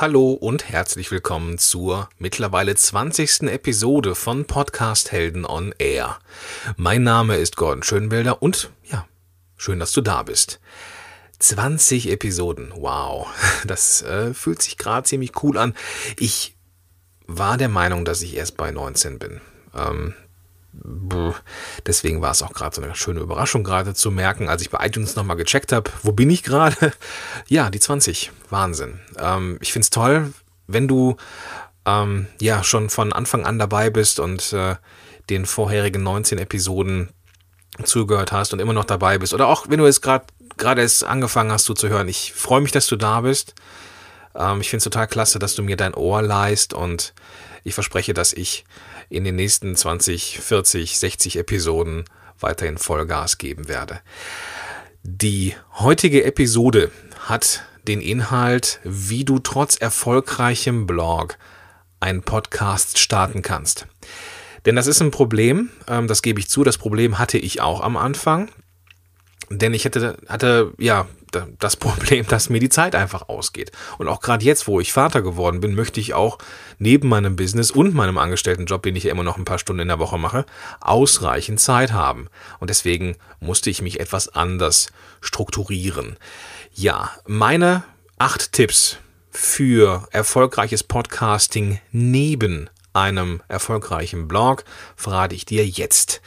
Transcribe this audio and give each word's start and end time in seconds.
Hallo 0.00 0.30
und 0.30 0.68
herzlich 0.68 1.10
willkommen 1.10 1.58
zur 1.58 2.08
mittlerweile 2.18 2.76
20. 2.76 3.48
Episode 3.48 4.14
von 4.14 4.44
Podcast 4.44 5.10
Helden 5.10 5.44
on 5.44 5.74
Air. 5.76 6.20
Mein 6.76 7.02
Name 7.02 7.34
ist 7.34 7.56
Gordon 7.56 7.82
Schönwelder 7.82 8.40
und 8.40 8.70
ja, 8.84 9.08
schön, 9.56 9.80
dass 9.80 9.90
du 9.90 10.00
da 10.00 10.22
bist. 10.22 10.60
20 11.40 12.12
Episoden, 12.12 12.72
wow, 12.76 13.26
das 13.66 14.02
äh, 14.02 14.34
fühlt 14.34 14.62
sich 14.62 14.78
gerade 14.78 15.02
ziemlich 15.02 15.32
cool 15.42 15.58
an. 15.58 15.74
Ich 16.16 16.54
war 17.26 17.56
der 17.56 17.68
Meinung, 17.68 18.04
dass 18.04 18.22
ich 18.22 18.36
erst 18.36 18.56
bei 18.56 18.70
19 18.70 19.18
bin. 19.18 19.40
Ähm, 19.74 20.14
Deswegen 21.86 22.20
war 22.20 22.30
es 22.30 22.42
auch 22.42 22.52
gerade 22.52 22.76
so 22.76 22.82
eine 22.82 22.94
schöne 22.94 23.20
Überraschung 23.20 23.64
gerade 23.64 23.94
zu 23.94 24.10
merken, 24.10 24.48
als 24.48 24.62
ich 24.62 24.70
bei 24.70 24.84
iTunes 24.86 25.16
nochmal 25.16 25.36
gecheckt 25.36 25.72
habe, 25.72 25.90
wo 26.02 26.12
bin 26.12 26.30
ich 26.30 26.42
gerade? 26.42 26.92
Ja, 27.48 27.70
die 27.70 27.80
20. 27.80 28.30
Wahnsinn. 28.50 29.00
Ähm, 29.18 29.58
ich 29.60 29.72
finde 29.72 29.84
es 29.84 29.90
toll, 29.90 30.32
wenn 30.66 30.86
du 30.86 31.16
ähm, 31.86 32.26
ja 32.40 32.62
schon 32.62 32.90
von 32.90 33.12
Anfang 33.12 33.44
an 33.44 33.58
dabei 33.58 33.90
bist 33.90 34.20
und 34.20 34.52
äh, 34.52 34.76
den 35.30 35.46
vorherigen 35.46 36.02
19 36.02 36.38
Episoden 36.38 37.08
zugehört 37.84 38.32
hast 38.32 38.52
und 38.52 38.60
immer 38.60 38.72
noch 38.72 38.84
dabei 38.84 39.18
bist. 39.18 39.32
Oder 39.32 39.48
auch 39.48 39.68
wenn 39.68 39.78
du 39.78 39.86
es 39.86 40.00
gerade 40.00 40.26
gerade 40.58 40.82
erst 40.82 41.04
angefangen 41.04 41.52
hast, 41.52 41.68
du 41.68 41.74
zu 41.74 41.88
hören. 41.88 42.08
Ich 42.08 42.32
freue 42.34 42.60
mich, 42.60 42.72
dass 42.72 42.86
du 42.86 42.96
da 42.96 43.22
bist. 43.22 43.54
Ähm, 44.34 44.60
ich 44.60 44.68
finde 44.68 44.78
es 44.78 44.84
total 44.84 45.06
klasse, 45.06 45.38
dass 45.38 45.54
du 45.54 45.62
mir 45.62 45.76
dein 45.76 45.94
Ohr 45.94 46.20
leist 46.20 46.74
und 46.74 47.14
ich 47.64 47.74
verspreche, 47.74 48.12
dass 48.12 48.32
ich 48.32 48.64
in 49.08 49.24
den 49.24 49.36
nächsten 49.36 49.76
20, 49.76 50.38
40, 50.40 50.98
60 50.98 51.36
Episoden 51.38 52.04
weiterhin 52.40 52.78
Vollgas 52.78 53.38
geben 53.38 53.68
werde. 53.68 54.00
Die 55.02 55.54
heutige 55.78 56.24
Episode 56.24 56.90
hat 57.20 57.62
den 57.86 58.00
Inhalt, 58.00 58.80
wie 58.84 59.24
du 59.24 59.38
trotz 59.38 59.76
erfolgreichem 59.76 60.86
Blog 60.86 61.38
einen 62.00 62.22
Podcast 62.22 62.98
starten 62.98 63.42
kannst. 63.42 63.86
Denn 64.66 64.76
das 64.76 64.86
ist 64.86 65.00
ein 65.00 65.10
Problem, 65.10 65.70
ähm, 65.86 66.08
das 66.08 66.22
gebe 66.22 66.40
ich 66.40 66.48
zu, 66.48 66.64
das 66.64 66.78
Problem 66.78 67.18
hatte 67.18 67.38
ich 67.38 67.60
auch 67.60 67.80
am 67.80 67.96
Anfang. 67.96 68.50
Denn 69.50 69.72
ich 69.72 69.84
hatte, 69.84 70.18
hatte 70.28 70.72
ja 70.78 71.06
das 71.58 71.76
Problem, 71.76 72.26
dass 72.26 72.50
mir 72.50 72.60
die 72.60 72.68
Zeit 72.68 72.94
einfach 72.94 73.28
ausgeht. 73.28 73.72
Und 73.98 74.08
auch 74.08 74.20
gerade 74.20 74.44
jetzt, 74.44 74.66
wo 74.66 74.80
ich 74.80 74.92
Vater 74.92 75.22
geworden 75.22 75.60
bin, 75.60 75.74
möchte 75.74 76.00
ich 76.00 76.14
auch 76.14 76.38
neben 76.78 77.08
meinem 77.08 77.36
Business 77.36 77.70
und 77.70 77.94
meinem 77.94 78.18
Angestelltenjob, 78.18 78.82
den 78.82 78.96
ich 78.96 79.04
ja 79.04 79.12
immer 79.12 79.22
noch 79.22 79.38
ein 79.38 79.44
paar 79.44 79.58
Stunden 79.58 79.82
in 79.82 79.88
der 79.88 79.98
Woche 79.98 80.18
mache, 80.18 80.46
ausreichend 80.80 81.60
Zeit 81.60 81.92
haben. 81.92 82.28
Und 82.60 82.70
deswegen 82.70 83.16
musste 83.40 83.70
ich 83.70 83.82
mich 83.82 84.00
etwas 84.00 84.28
anders 84.28 84.88
strukturieren. 85.20 86.16
Ja, 86.74 87.10
meine 87.26 87.84
acht 88.18 88.52
Tipps 88.52 88.98
für 89.30 90.08
erfolgreiches 90.10 90.82
Podcasting 90.82 91.80
neben 91.92 92.68
einem 92.92 93.42
erfolgreichen 93.48 94.28
Blog 94.28 94.64
verrate 94.96 95.34
ich 95.34 95.44
dir 95.44 95.66
jetzt. 95.66 96.20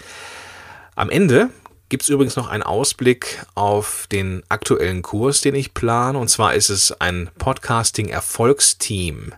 Am 0.96 1.10
Ende 1.10 1.50
gibt 1.92 2.04
es 2.04 2.10
übrigens 2.10 2.38
noch 2.38 2.48
einen 2.48 2.64
Ausblick 2.64 3.46
auf 3.54 4.08
den 4.10 4.44
aktuellen 4.48 5.02
Kurs, 5.02 5.42
den 5.42 5.56
ich 5.56 5.74
plane. 5.74 6.18
Und 6.18 6.30
zwar 6.30 6.54
ist 6.54 6.70
es 6.70 6.94
ein 7.02 7.30
Podcasting-Erfolgsteam. 7.38 9.34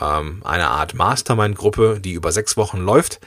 Ähm, 0.00 0.42
eine 0.44 0.68
Art 0.68 0.94
Mastermind-Gruppe, 0.94 1.98
die 2.00 2.12
über 2.12 2.30
sechs 2.30 2.56
Wochen 2.56 2.78
läuft. 2.78 3.18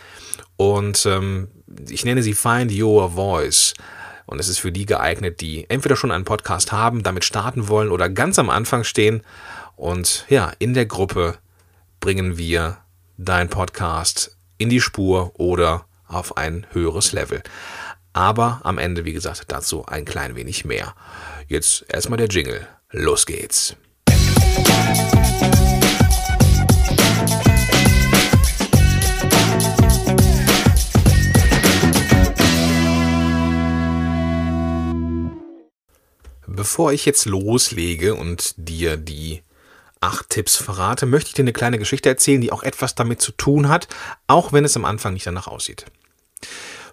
Und 0.56 1.06
ähm, 1.06 1.50
ich 1.90 2.06
nenne 2.06 2.24
sie 2.24 2.34
Find 2.34 2.72
Your 2.72 3.12
Voice. 3.12 3.74
Und 4.28 4.40
es 4.40 4.48
ist 4.48 4.60
für 4.60 4.72
die 4.72 4.86
geeignet, 4.86 5.42
die 5.42 5.70
entweder 5.70 5.98
schon 5.98 6.12
einen 6.12 6.24
Podcast 6.24 6.72
haben, 6.72 7.04
damit 7.04 7.26
starten 7.26 7.68
wollen 7.68 7.92
oder 7.92 8.08
ganz 8.08 8.40
am 8.40 8.50
Anfang 8.50 8.86
stehen. 8.86 9.24
Und 9.76 10.26
ja, 10.30 10.54
in 10.58 10.74
der 10.74 10.86
Gruppe 10.86 11.38
bringen 12.00 12.38
wir 12.38 12.78
dein 13.18 13.50
Podcast 13.50 14.38
in 14.58 14.70
die 14.70 14.80
Spur 14.80 15.34
oder 15.38 15.84
auf 16.08 16.38
ein 16.38 16.66
höheres 16.72 17.12
Level. 17.12 17.44
Aber 18.14 18.60
am 18.64 18.78
Ende, 18.78 19.06
wie 19.06 19.14
gesagt, 19.14 19.46
dazu 19.48 19.86
ein 19.86 20.06
klein 20.06 20.36
wenig 20.36 20.66
mehr. 20.66 20.96
Jetzt 21.48 21.86
erstmal 21.88 22.18
der 22.18 22.28
Jingle. 22.28 22.68
Los 22.92 23.26
geht's. 23.26 23.76
Bevor 36.48 36.92
ich 36.92 37.06
jetzt 37.06 37.26
loslege 37.26 38.14
und 38.14 38.54
dir 38.58 38.98
die 38.98 39.42
acht 40.02 40.30
Tipps 40.30 40.58
verrate, 40.58 41.06
möchte 41.06 41.30
ich 41.30 41.34
dir 41.34 41.44
eine 41.44 41.54
kleine 41.54 41.80
Geschichte 41.80 42.10
erzählen, 42.10 42.42
die 42.42 42.52
auch 42.52 42.64
etwas 42.64 42.94
damit 42.94 43.22
zu 43.22 43.32
tun 43.32 43.70
hat, 43.70 43.88
auch 44.28 44.52
wenn 44.52 44.66
es 44.66 44.76
am 44.76 44.84
Anfang 44.84 45.14
nicht 45.14 45.26
danach 45.26 45.48
aussieht. 45.48 45.86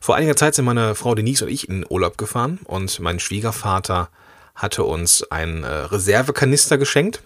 Vor 0.01 0.17
einiger 0.17 0.37
Zeit 0.37 0.55
sind 0.55 0.65
meine 0.65 0.95
Frau 0.95 1.15
Denise 1.15 1.43
und 1.43 1.51
ich 1.51 1.69
in 1.69 1.85
Urlaub 1.89 2.19
gefahren 2.19 2.61
und 2.65 3.01
mein 3.01 3.21
Schwiegervater 3.21 4.09
hatte 4.55 4.85
uns 4.85 5.23
einen 5.31 5.65
äh, 5.65 5.69
Reservekanister 5.69 6.79
geschenkt 6.79 7.23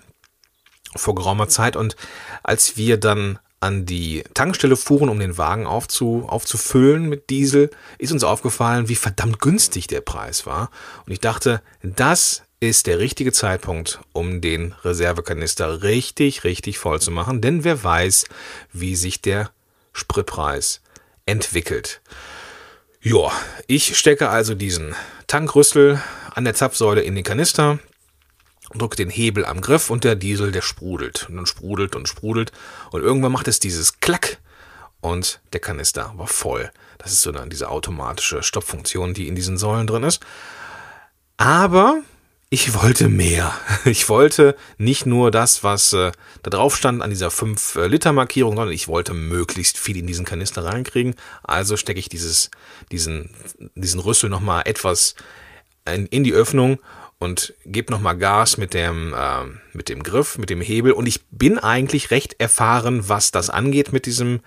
vor 0.95 1.15
geraumer 1.15 1.49
Zeit 1.49 1.77
und 1.77 1.97
als 2.43 2.77
wir 2.77 2.99
dann 2.99 3.39
an 3.61 3.87
die 3.87 4.25
Tankstelle 4.35 4.77
fuhren, 4.77 5.09
um 5.09 5.21
den 5.21 5.39
Wagen 5.39 5.67
aufzu, 5.67 6.27
aufzufüllen 6.29 7.09
mit 7.09 7.31
Diesel, 7.31 7.71
ist 7.99 8.13
uns 8.13 8.25
aufgefallen, 8.25 8.89
wie 8.89 8.97
verdammt 8.97 9.39
günstig 9.39 9.87
der 9.87 10.01
Preis 10.01 10.47
war. 10.47 10.71
Und 11.07 11.13
ich 11.13 11.21
dachte, 11.21 11.63
das 11.83 12.43
ist 12.59 12.89
der 12.89 12.99
richtige 12.99 13.33
Zeitpunkt, 13.33 14.01
um 14.13 14.41
den 14.41 14.73
Reservekanister 14.85 15.83
richtig, 15.83 16.45
richtig 16.45 16.79
voll 16.79 17.01
zu 17.01 17.13
machen, 17.13 17.41
denn 17.41 17.65
wer 17.65 17.83
weiß, 17.83 18.27
wie 18.73 18.97
sich 18.97 19.23
der 19.23 19.51
Spritpreis 19.93 20.81
entwickelt. 21.25 22.01
Ja, 23.05 23.33
ich 23.67 23.99
stecke 23.99 24.29
also 24.29 24.55
diesen 24.55 24.95
Tankrüssel 25.27 26.01
an 26.37 26.45
der 26.45 26.55
Zapfsäule 26.55 27.03
in 27.03 27.17
den 27.17 27.25
Kanister, 27.25 27.81
drücke 28.75 28.95
den 28.95 29.11
Hebel 29.11 29.45
am 29.45 29.61
Griff 29.61 29.91
und 29.91 30.05
der 30.05 30.15
Diesel, 30.15 30.53
der 30.53 30.63
sprudelt 30.63 31.29
und 31.29 31.49
sprudelt 31.49 31.97
und 31.97 32.07
sprudelt 32.07 32.53
und 32.93 33.03
irgendwann 33.03 33.33
macht 33.33 33.49
es 33.49 33.59
dieses 33.59 33.99
Klack 33.99 34.39
und 35.01 35.41
der 35.53 35.59
Kanister 35.59 36.13
war 36.15 36.29
voll. 36.29 36.71
Das 36.99 37.11
ist 37.11 37.23
so 37.23 37.33
dann 37.33 37.51
diese 37.51 37.71
automatische 37.71 38.45
Stoppfunktion, 38.45 39.15
die 39.15 39.27
in 39.27 39.35
diesen 39.35 39.59
Säulen 39.59 39.89
drin 39.89 40.05
ist. 40.05 40.25
Aber 41.39 42.03
ich 42.53 42.75
wollte 42.75 43.09
mehr. 43.09 43.55
Ich 43.87 44.11
wollte 44.11 44.57
nicht 44.77 45.07
nur 45.07 45.31
das, 45.31 45.65
was 45.65 45.95
äh, 45.95 46.13
da 46.43 46.51
drauf 46.51 46.77
stand 46.77 47.03
an 47.03 47.09
dieser 47.09 47.29
5-Liter-Markierung, 47.29 48.57
sondern 48.57 48.75
ich 48.75 48.89
wollte 48.89 49.15
möglichst 49.15 49.79
viel 49.79 49.97
in 49.97 50.07
diesen 50.07 50.27
Kanister 50.27 50.63
reinkriegen. 50.63 51.15
Also 51.43 51.79
stecke 51.79 51.99
ich 51.99 52.11
dieses, 52.11 52.51
diesen, 52.93 53.31
diesen 53.75 54.01
Rüssel 54.01 54.29
nochmal 54.29 54.65
etwas 54.67 55.15
in, 55.87 56.07
in, 56.07 56.25
die 56.25 56.35
Öffnung 56.35 56.79
und 57.19 57.55
gebe 57.65 57.91
nochmal 57.91 58.19
Gas 58.19 58.59
mit 58.59 58.75
dem, 58.75 59.15
äh, 59.15 59.45
mit 59.73 59.89
dem 59.89 60.03
Griff, 60.03 60.37
mit 60.37 60.51
dem 60.51 60.61
Hebel. 60.61 60.93
Und 60.93 61.07
ich 61.07 61.25
bin 61.31 61.59
eigentlich 61.59 62.11
recht 62.11 62.39
erfahren, 62.39 63.09
was 63.09 63.31
das 63.31 63.49
angeht 63.49 63.95
mit 63.95 64.05
diesem, 64.05 64.41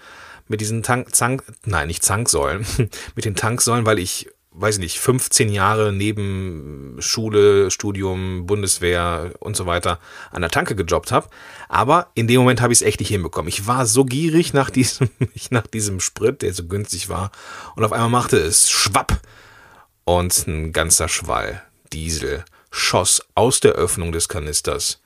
mit 0.47 0.61
diesen 0.61 0.83
Tank, 0.83 1.15
Zank, 1.15 1.43
nein, 1.65 1.87
nicht 1.87 2.03
Zanksäulen, 2.03 2.67
mit 3.15 3.25
den 3.25 3.35
Tanksäulen, 3.35 3.87
weil 3.87 3.97
ich 3.97 4.29
weiß 4.57 4.75
ich 4.75 4.81
nicht, 4.81 4.99
15 4.99 5.49
Jahre 5.49 5.91
neben 5.91 6.95
Schule, 6.99 7.69
Studium, 7.71 8.45
Bundeswehr 8.45 9.33
und 9.39 9.55
so 9.55 9.65
weiter 9.65 9.99
an 10.31 10.41
der 10.41 10.51
Tanke 10.51 10.75
gejobbt 10.75 11.11
habe. 11.11 11.27
Aber 11.67 12.11
in 12.15 12.27
dem 12.27 12.39
Moment 12.39 12.61
habe 12.61 12.73
ich 12.73 12.79
es 12.79 12.85
echt 12.85 12.99
nicht 12.99 13.09
hinbekommen. 13.09 13.49
Ich 13.49 13.67
war 13.67 13.85
so 13.85 14.05
gierig 14.05 14.53
nach 14.53 14.69
diesem, 14.69 15.09
nach 15.49 15.67
diesem 15.67 15.99
Sprit, 15.99 16.41
der 16.41 16.53
so 16.53 16.65
günstig 16.65 17.09
war. 17.09 17.31
Und 17.75 17.83
auf 17.83 17.91
einmal 17.91 18.09
machte 18.09 18.37
es 18.37 18.69
schwapp. 18.69 19.21
Und 20.03 20.47
ein 20.47 20.71
ganzer 20.71 21.07
Schwall 21.07 21.63
Diesel 21.91 22.45
schoss 22.71 23.21
aus 23.33 23.59
der 23.59 23.71
Öffnung 23.71 24.11
des 24.11 24.29
Kanisters 24.29 25.01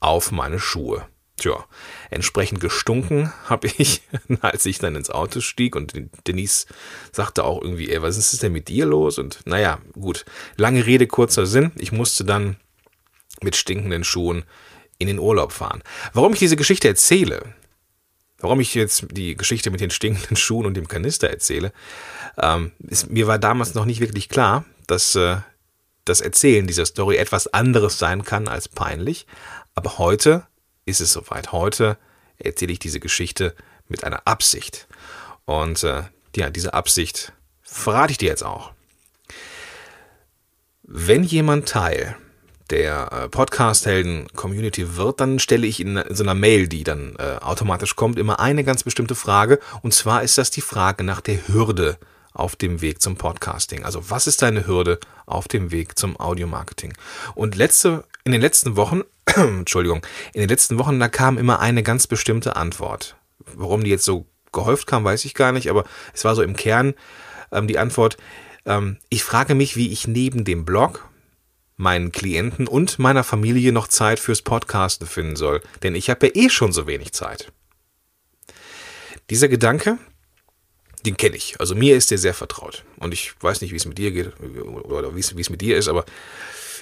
auf 0.00 0.32
meine 0.32 0.58
Schuhe. 0.58 1.06
Tja, 1.38 1.64
entsprechend 2.10 2.60
gestunken 2.60 3.32
habe 3.46 3.68
ich, 3.78 4.02
als 4.40 4.66
ich 4.66 4.78
dann 4.78 4.96
ins 4.96 5.08
Auto 5.08 5.40
stieg 5.40 5.76
und 5.76 5.94
Denise 6.26 6.66
sagte 7.12 7.44
auch 7.44 7.62
irgendwie, 7.62 7.90
ey, 7.90 8.02
was 8.02 8.18
ist 8.18 8.42
denn 8.42 8.52
mit 8.52 8.68
dir 8.68 8.86
los? 8.86 9.18
Und 9.18 9.40
naja, 9.46 9.78
gut, 9.92 10.24
lange 10.56 10.84
Rede, 10.84 11.06
kurzer 11.06 11.46
Sinn. 11.46 11.70
Ich 11.76 11.92
musste 11.92 12.24
dann 12.24 12.56
mit 13.40 13.54
stinkenden 13.54 14.02
Schuhen 14.02 14.44
in 14.98 15.06
den 15.06 15.20
Urlaub 15.20 15.52
fahren. 15.52 15.82
Warum 16.12 16.32
ich 16.32 16.40
diese 16.40 16.56
Geschichte 16.56 16.88
erzähle, 16.88 17.54
warum 18.38 18.58
ich 18.58 18.74
jetzt 18.74 19.06
die 19.12 19.36
Geschichte 19.36 19.70
mit 19.70 19.80
den 19.80 19.90
stinkenden 19.90 20.36
Schuhen 20.36 20.66
und 20.66 20.76
dem 20.76 20.88
Kanister 20.88 21.30
erzähle, 21.30 21.72
ähm, 22.36 22.72
ist, 22.80 23.10
mir 23.10 23.28
war 23.28 23.38
damals 23.38 23.74
noch 23.74 23.84
nicht 23.84 24.00
wirklich 24.00 24.28
klar, 24.28 24.64
dass 24.88 25.14
äh, 25.14 25.36
das 26.04 26.20
Erzählen 26.20 26.66
dieser 26.66 26.86
Story 26.86 27.16
etwas 27.16 27.46
anderes 27.54 28.00
sein 28.00 28.24
kann 28.24 28.48
als 28.48 28.68
peinlich. 28.68 29.26
Aber 29.76 29.98
heute 29.98 30.47
ist 30.88 31.00
es 31.00 31.12
soweit. 31.12 31.52
Heute 31.52 31.98
erzähle 32.38 32.72
ich 32.72 32.78
diese 32.78 33.00
Geschichte 33.00 33.54
mit 33.88 34.04
einer 34.04 34.26
Absicht. 34.26 34.86
Und 35.44 35.84
äh, 35.84 36.02
ja, 36.34 36.50
diese 36.50 36.74
Absicht 36.74 37.32
verrate 37.62 38.12
ich 38.12 38.18
dir 38.18 38.28
jetzt 38.28 38.44
auch. 38.44 38.72
Wenn 40.82 41.22
jemand 41.22 41.68
Teil 41.68 42.16
der 42.70 43.12
äh, 43.12 43.28
Podcast-Helden-Community 43.28 44.96
wird, 44.96 45.20
dann 45.20 45.38
stelle 45.38 45.66
ich 45.66 45.80
in, 45.80 46.02
so 46.10 46.22
einer 46.22 46.34
Mail, 46.34 46.68
die 46.68 46.84
dann 46.84 47.16
äh, 47.18 47.36
automatisch 47.40 47.96
kommt, 47.96 48.18
immer 48.18 48.40
eine 48.40 48.64
ganz 48.64 48.82
bestimmte 48.82 49.14
Frage. 49.14 49.58
Und 49.82 49.94
zwar 49.94 50.22
ist 50.22 50.38
das 50.38 50.50
die 50.50 50.60
Frage 50.60 51.04
nach 51.04 51.20
der 51.20 51.48
Hürde 51.48 51.98
auf 52.32 52.56
dem 52.56 52.80
Weg 52.80 53.02
zum 53.02 53.16
Podcasting. 53.16 53.84
Also 53.84 54.10
was 54.10 54.26
ist 54.26 54.42
deine 54.42 54.66
Hürde 54.66 55.00
auf 55.26 55.48
dem 55.48 55.70
Weg 55.70 55.98
zum 55.98 56.18
Audio-Marketing? 56.20 56.92
Und 57.34 57.56
letzte, 57.56 58.04
in 58.28 58.32
den 58.32 58.42
letzten 58.42 58.76
Wochen, 58.76 59.02
Entschuldigung, 59.36 60.06
in 60.34 60.40
den 60.40 60.50
letzten 60.50 60.78
Wochen, 60.78 61.00
da 61.00 61.08
kam 61.08 61.38
immer 61.38 61.60
eine 61.60 61.82
ganz 61.82 62.06
bestimmte 62.06 62.56
Antwort. 62.56 63.16
Warum 63.54 63.82
die 63.82 63.90
jetzt 63.90 64.04
so 64.04 64.26
gehäuft 64.52 64.86
kam, 64.86 65.02
weiß 65.02 65.24
ich 65.24 65.34
gar 65.34 65.52
nicht, 65.52 65.70
aber 65.70 65.84
es 66.12 66.24
war 66.24 66.34
so 66.34 66.42
im 66.42 66.54
Kern 66.54 66.94
ähm, 67.50 67.66
die 67.66 67.78
Antwort, 67.78 68.18
ähm, 68.66 68.98
ich 69.08 69.24
frage 69.24 69.54
mich, 69.54 69.76
wie 69.76 69.90
ich 69.90 70.06
neben 70.06 70.44
dem 70.44 70.66
Blog, 70.66 71.08
meinen 71.76 72.12
Klienten 72.12 72.68
und 72.68 72.98
meiner 72.98 73.24
Familie 73.24 73.72
noch 73.72 73.88
Zeit 73.88 74.18
fürs 74.18 74.42
Podcasten 74.42 75.06
finden 75.06 75.36
soll, 75.36 75.62
denn 75.82 75.94
ich 75.94 76.10
habe 76.10 76.26
ja 76.26 76.32
eh 76.34 76.50
schon 76.50 76.72
so 76.72 76.86
wenig 76.86 77.12
Zeit. 77.12 77.50
Dieser 79.30 79.48
Gedanke, 79.48 79.96
den 81.06 81.16
kenne 81.16 81.36
ich. 81.36 81.58
Also 81.60 81.74
mir 81.74 81.96
ist 81.96 82.10
der 82.10 82.18
sehr 82.18 82.34
vertraut. 82.34 82.84
Und 82.96 83.14
ich 83.14 83.32
weiß 83.40 83.62
nicht, 83.62 83.72
wie 83.72 83.76
es 83.76 83.86
mit 83.86 83.96
dir 83.96 84.10
geht 84.10 84.32
oder 84.40 85.14
wie 85.14 85.20
es 85.20 85.50
mit 85.50 85.60
dir 85.62 85.78
ist, 85.78 85.88
aber 85.88 86.04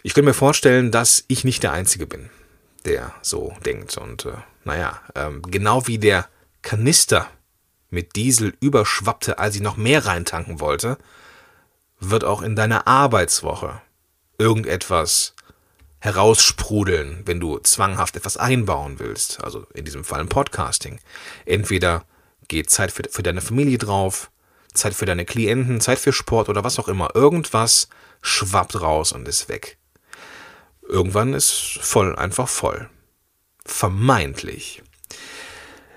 ich 0.07 0.15
kann 0.15 0.25
mir 0.25 0.35
vorstellen, 0.35 0.93
dass 0.93 1.25
ich 1.27 1.43
nicht 1.43 1.65
der 1.65 1.73
Einzige 1.73 2.07
bin, 2.07 2.31
der 2.85 3.13
so 3.23 3.57
denkt. 3.65 3.97
Und 3.97 4.25
äh, 4.27 4.35
naja, 4.63 5.01
ähm, 5.17 5.43
genau 5.43 5.89
wie 5.89 5.99
der 5.99 6.29
Kanister 6.63 7.29
mit 7.91 8.15
Diesel 8.15 8.55
überschwappte, 8.61 9.41
als 9.41 9.57
ich 9.57 9.63
noch 9.63 9.77
mehr 9.77 10.07
reintanken 10.07 10.61
wollte, 10.61 10.97
wird 11.99 12.23
auch 12.23 12.43
in 12.43 12.55
deiner 12.55 12.87
Arbeitswoche 12.87 13.83
irgendetwas 14.39 15.35
heraussprudeln, 15.99 17.23
wenn 17.25 17.41
du 17.41 17.59
zwanghaft 17.59 18.15
etwas 18.15 18.37
einbauen 18.37 19.01
willst. 19.01 19.43
Also 19.43 19.67
in 19.75 19.85
diesem 19.85 20.05
Fall 20.05 20.21
ein 20.21 20.29
Podcasting. 20.29 21.01
Entweder 21.47 22.05
geht 22.47 22.71
Zeit 22.71 22.93
für, 22.93 23.03
für 23.11 23.25
deine 23.25 23.41
Familie 23.41 23.79
drauf, 23.79 24.31
Zeit 24.73 24.95
für 24.95 25.07
deine 25.07 25.25
Klienten, 25.25 25.81
Zeit 25.81 25.99
für 25.99 26.13
Sport 26.13 26.49
oder 26.49 26.63
was 26.63 26.79
auch 26.79 26.87
immer. 26.87 27.17
Irgendwas 27.17 27.89
schwappt 28.23 28.81
raus 28.81 29.11
und 29.11 29.27
ist 29.27 29.49
weg. 29.49 29.79
Irgendwann 30.89 31.35
ist 31.35 31.79
voll 31.81 32.15
einfach 32.17 32.49
voll. 32.49 32.89
Vermeintlich. 33.65 34.83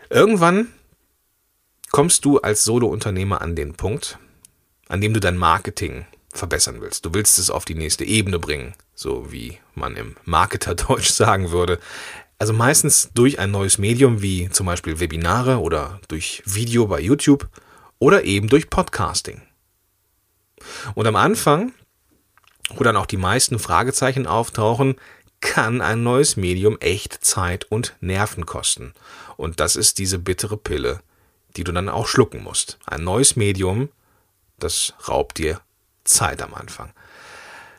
Irgendwann 0.09 0.67
kommst 1.91 2.25
du 2.25 2.39
als 2.39 2.63
Solo-Unternehmer 2.63 3.41
an 3.41 3.55
den 3.55 3.73
Punkt, 3.73 4.17
an 4.87 5.01
dem 5.01 5.13
du 5.13 5.19
dein 5.19 5.37
Marketing 5.37 6.05
verbessern 6.33 6.81
willst. 6.81 7.05
Du 7.05 7.13
willst 7.13 7.37
es 7.39 7.49
auf 7.49 7.65
die 7.65 7.75
nächste 7.75 8.05
Ebene 8.05 8.39
bringen, 8.39 8.73
so 8.93 9.31
wie 9.31 9.59
man 9.75 9.95
im 9.95 10.15
Marketerdeutsch 10.25 11.09
sagen 11.11 11.51
würde. 11.51 11.79
Also 12.37 12.53
meistens 12.53 13.09
durch 13.13 13.39
ein 13.39 13.51
neues 13.51 13.77
Medium 13.77 14.21
wie 14.21 14.49
zum 14.49 14.65
Beispiel 14.65 14.99
Webinare 14.99 15.59
oder 15.59 15.99
durch 16.07 16.41
Video 16.45 16.87
bei 16.87 16.99
YouTube 16.99 17.49
oder 17.99 18.23
eben 18.23 18.47
durch 18.47 18.69
Podcasting. 18.69 19.41
Und 20.95 21.05
am 21.05 21.15
Anfang, 21.15 21.73
wo 22.75 22.83
dann 22.83 22.97
auch 22.97 23.05
die 23.05 23.17
meisten 23.17 23.59
Fragezeichen 23.59 24.27
auftauchen, 24.27 24.95
kann 25.41 25.81
ein 25.81 26.03
neues 26.03 26.35
Medium 26.35 26.77
echt 26.79 27.23
Zeit 27.25 27.65
und 27.69 27.95
Nerven 28.01 28.45
kosten. 28.45 28.93
Und 29.37 29.59
das 29.59 29.75
ist 29.75 29.97
diese 29.97 30.19
bittere 30.19 30.57
Pille, 30.57 30.99
die 31.55 31.63
du 31.63 31.71
dann 31.71 31.89
auch 31.89 32.07
schlucken 32.07 32.43
musst. 32.43 32.77
Ein 32.85 33.03
neues 33.03 33.35
Medium, 33.35 33.89
das 34.57 34.93
raubt 35.07 35.37
dir 35.37 35.61
Zeit 36.03 36.41
am 36.41 36.53
Anfang. 36.53 36.91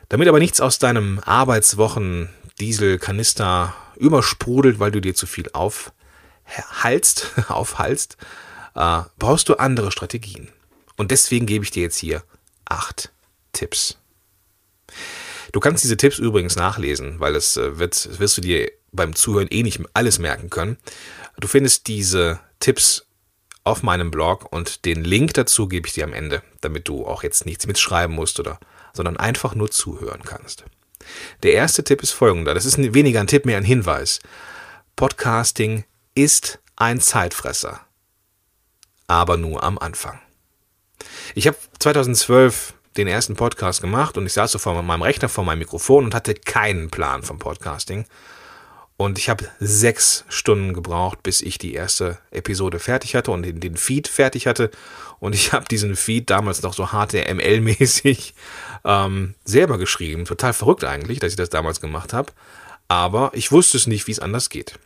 Damit 0.09 0.27
aber 0.27 0.39
nichts 0.39 0.59
aus 0.59 0.79
deinem 0.79 1.19
Arbeitswochen 1.19 2.29
Dieselkanister 2.59 3.73
übersprudelt, 3.95 4.79
weil 4.79 4.91
du 4.91 4.99
dir 4.99 5.15
zu 5.15 5.25
viel 5.25 5.49
aufhalst, 5.53 7.31
aufhalst, 7.47 8.17
äh, 8.75 9.01
brauchst 9.17 9.49
du 9.49 9.55
andere 9.55 9.91
Strategien. 9.91 10.49
Und 10.97 11.11
deswegen 11.11 11.45
gebe 11.45 11.63
ich 11.63 11.71
dir 11.71 11.83
jetzt 11.83 11.97
hier 11.97 12.23
acht 12.65 13.11
Tipps. 13.53 14.00
Du 15.51 15.59
kannst 15.59 15.83
diese 15.83 15.97
Tipps 15.97 16.17
übrigens 16.17 16.55
nachlesen, 16.55 17.19
weil 17.19 17.33
das 17.33 17.57
äh, 17.57 17.77
wird, 17.77 18.19
wirst 18.19 18.37
du 18.37 18.41
dir 18.41 18.71
beim 18.91 19.15
Zuhören 19.15 19.47
eh 19.49 19.63
nicht 19.63 19.81
alles 19.93 20.19
merken 20.19 20.49
können. 20.49 20.77
Du 21.39 21.47
findest 21.47 21.87
diese 21.87 22.39
Tipps 22.59 23.05
auf 23.63 23.83
meinem 23.83 24.11
Blog 24.11 24.51
und 24.51 24.85
den 24.85 25.03
Link 25.03 25.33
dazu 25.33 25.67
gebe 25.67 25.87
ich 25.87 25.93
dir 25.93 26.03
am 26.03 26.13
Ende, 26.13 26.41
damit 26.61 26.87
du 26.87 27.05
auch 27.05 27.23
jetzt 27.23 27.45
nichts 27.45 27.67
mitschreiben 27.67 28.15
musst 28.15 28.39
oder, 28.39 28.59
sondern 28.93 29.17
einfach 29.17 29.55
nur 29.55 29.69
zuhören 29.69 30.23
kannst. 30.23 30.65
Der 31.43 31.53
erste 31.53 31.83
Tipp 31.83 32.01
ist 32.01 32.11
folgender. 32.11 32.53
Das 32.53 32.65
ist 32.65 32.77
weniger 32.77 33.19
ein 33.19 33.27
Tipp, 33.27 33.45
mehr 33.45 33.57
ein 33.57 33.63
Hinweis. 33.63 34.19
Podcasting 34.95 35.85
ist 36.15 36.59
ein 36.75 36.99
Zeitfresser. 36.99 37.81
Aber 39.07 39.37
nur 39.37 39.63
am 39.63 39.77
Anfang. 39.77 40.19
Ich 41.35 41.47
habe 41.47 41.57
2012 41.79 42.73
den 42.97 43.07
ersten 43.07 43.35
Podcast 43.35 43.81
gemacht 43.81 44.17
und 44.17 44.25
ich 44.25 44.33
saß 44.33 44.51
so 44.51 44.59
vor 44.59 44.81
meinem 44.81 45.01
Rechner, 45.01 45.29
vor 45.29 45.43
meinem 45.43 45.59
Mikrofon 45.59 46.05
und 46.05 46.15
hatte 46.15 46.33
keinen 46.33 46.89
Plan 46.89 47.23
vom 47.23 47.39
Podcasting. 47.39 48.05
Und 48.97 49.17
ich 49.17 49.29
habe 49.29 49.47
sechs 49.59 50.25
Stunden 50.29 50.73
gebraucht, 50.73 51.23
bis 51.23 51.41
ich 51.41 51.57
die 51.57 51.73
erste 51.73 52.19
Episode 52.29 52.77
fertig 52.77 53.15
hatte 53.15 53.31
und 53.31 53.41
den 53.43 53.75
Feed 53.75 54.07
fertig 54.07 54.45
hatte. 54.45 54.69
Und 55.19 55.33
ich 55.33 55.53
habe 55.53 55.65
diesen 55.65 55.95
Feed 55.95 56.29
damals 56.29 56.61
noch 56.61 56.73
so 56.73 56.85
HTML-mäßig 56.85 58.33
ähm, 58.85 59.33
selber 59.43 59.79
geschrieben. 59.79 60.25
Total 60.25 60.53
verrückt 60.53 60.83
eigentlich, 60.83 61.17
dass 61.17 61.31
ich 61.31 61.37
das 61.37 61.49
damals 61.49 61.81
gemacht 61.81 62.13
habe. 62.13 62.31
Aber 62.87 63.31
ich 63.33 63.51
wusste 63.51 63.77
es 63.77 63.87
nicht, 63.87 64.05
wie 64.05 64.11
es 64.11 64.19
anders 64.19 64.49
geht. 64.49 64.77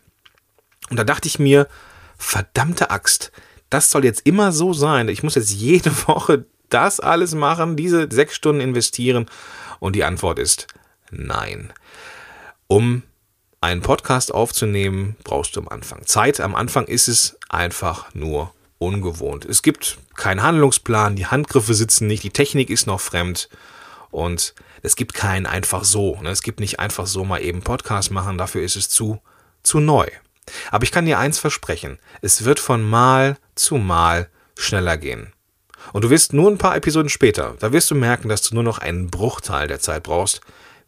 Und 0.90 0.98
da 0.98 1.04
dachte 1.04 1.28
ich 1.28 1.38
mir, 1.38 1.68
verdammte 2.18 2.92
Axt, 2.92 3.34
das 3.70 3.92
soll 3.92 4.06
jetzt 4.06 4.26
immer 4.26 4.54
so 4.54 4.72
sein. 4.72 5.10
Ich 5.10 5.24
muss 5.24 5.36
jetzt 5.36 5.52
jede 5.52 5.92
Woche 6.08 6.46
das 6.70 7.00
alles 7.00 7.36
machen, 7.36 7.76
diese 7.76 8.08
sechs 8.12 8.36
Stunden 8.36 8.62
investieren. 8.62 9.28
Und 9.80 9.96
die 9.96 10.04
Antwort 10.04 10.40
ist 10.40 10.68
nein. 11.12 11.72
Um 12.68 13.04
einen 13.62 13.82
Podcast 13.82 14.34
aufzunehmen, 14.34 15.16
brauchst 15.24 15.56
du 15.56 15.62
am 15.62 15.68
Anfang 15.68 16.06
Zeit. 16.06 16.40
Am 16.40 16.56
Anfang 16.56 16.86
ist 16.86 17.08
es 17.08 17.38
einfach 17.50 18.14
nur 18.14 18.54
ungewohnt. 18.78 19.46
Es 19.46 19.62
gibt 19.62 19.98
keinen 20.16 20.44
Handlungsplan, 20.44 21.16
die 21.16 21.28
Handgriffe 21.28 21.74
sitzen 21.74 22.08
nicht, 22.08 22.24
die 22.24 22.30
Technik 22.30 22.70
ist 22.70 22.88
noch 22.88 23.00
fremd 23.00 23.50
und 24.12 24.54
es 24.82 24.96
gibt 24.96 25.14
keinen 25.14 25.46
einfach 25.46 25.84
so. 25.84 26.20
Ne? 26.22 26.30
Es 26.30 26.44
gibt 26.44 26.60
nicht 26.60 26.80
einfach 26.80 27.08
so 27.08 27.26
mal 27.26 27.42
eben 27.42 27.62
Podcast 27.62 28.12
machen, 28.12 28.38
dafür 28.38 28.62
ist 28.62 28.76
es 28.76 28.90
zu, 28.90 29.20
zu 29.64 29.80
neu. 29.80 30.08
Aber 30.72 30.84
ich 30.84 30.92
kann 30.92 31.06
dir 31.06 31.18
eins 31.18 31.40
versprechen, 31.40 31.98
es 32.22 32.46
wird 32.46 32.60
von 32.60 32.84
Mal 32.84 33.38
zu 33.56 33.76
Mal 33.78 34.30
schneller 34.58 34.98
gehen. 34.98 35.34
Und 35.94 36.04
du 36.04 36.10
wirst 36.10 36.34
nur 36.34 36.50
ein 36.50 36.58
paar 36.58 36.76
Episoden 36.76 37.10
später, 37.10 37.56
da 37.60 37.72
wirst 37.72 37.92
du 37.92 37.96
merken, 37.96 38.30
dass 38.30 38.42
du 38.42 38.56
nur 38.56 38.64
noch 38.64 38.80
einen 38.80 39.10
Bruchteil 39.10 39.68
der 39.68 39.80
Zeit 39.80 40.04
brauchst, 40.04 40.42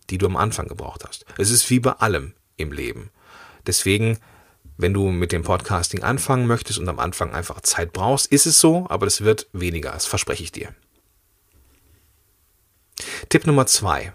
die 0.10 0.18
du 0.18 0.26
am 0.26 0.38
Anfang 0.38 0.68
gebraucht 0.68 1.04
hast. 1.08 1.26
Es 1.38 1.52
ist 1.52 1.70
wie 1.70 1.80
bei 1.80 1.92
allem 1.92 2.34
im 2.56 2.72
Leben. 2.72 3.10
Deswegen, 3.66 4.20
wenn 4.78 4.94
du 4.94 5.10
mit 5.10 5.32
dem 5.32 5.44
Podcasting 5.44 6.04
anfangen 6.04 6.48
möchtest 6.48 6.80
und 6.80 6.88
am 6.88 7.00
Anfang 7.00 7.34
einfach 7.34 7.62
Zeit 7.62 7.94
brauchst, 7.94 8.32
ist 8.32 8.46
es 8.46 8.60
so, 8.60 8.86
aber 8.90 9.08
es 9.08 9.22
wird 9.22 9.48
weniger, 9.54 9.92
das 9.92 10.06
verspreche 10.06 10.44
ich 10.44 10.52
dir. 10.52 10.74
Tipp 13.30 13.46
Nummer 13.46 13.68
zwei. 13.68 14.14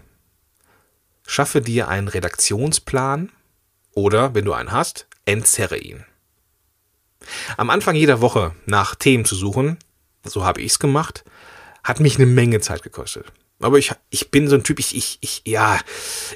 Schaffe 1.25 1.61
dir 1.61 1.87
einen 1.87 2.09
Redaktionsplan 2.09 3.31
oder, 3.93 4.33
wenn 4.33 4.45
du 4.45 4.53
einen 4.53 4.71
hast, 4.71 5.07
entzerre 5.25 5.77
ihn. 5.77 6.03
Am 7.55 7.69
Anfang 7.69 7.95
jeder 7.95 8.19
Woche 8.19 8.53
nach 8.65 8.95
Themen 8.95 9.23
zu 9.23 9.35
suchen, 9.35 9.77
so 10.23 10.45
habe 10.45 10.61
ich 10.61 10.71
es 10.73 10.79
gemacht, 10.79 11.23
hat 11.83 11.99
mich 11.99 12.15
eine 12.15 12.25
Menge 12.25 12.61
Zeit 12.61 12.83
gekostet. 12.83 13.25
Aber 13.59 13.77
ich, 13.77 13.91
ich 14.09 14.29
bin 14.29 14.47
so 14.49 14.55
ein 14.55 14.63
Typ, 14.63 14.79
ich, 14.79 14.95
ich, 14.95 15.19
ich, 15.21 15.41
ja, 15.45 15.79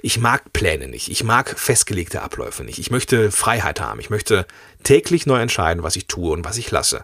ich 0.01 0.19
mag 0.19 0.53
Pläne 0.53 0.87
nicht. 0.87 1.09
Ich 1.09 1.23
mag 1.23 1.59
festgelegte 1.59 2.21
Abläufe 2.21 2.63
nicht. 2.63 2.79
Ich 2.79 2.89
möchte 2.89 3.31
Freiheit 3.31 3.81
haben. 3.81 3.99
Ich 3.99 4.09
möchte 4.09 4.45
täglich 4.83 5.25
neu 5.25 5.41
entscheiden, 5.41 5.83
was 5.83 5.97
ich 5.97 6.07
tue 6.07 6.31
und 6.31 6.45
was 6.45 6.57
ich 6.57 6.71
lasse. 6.71 7.03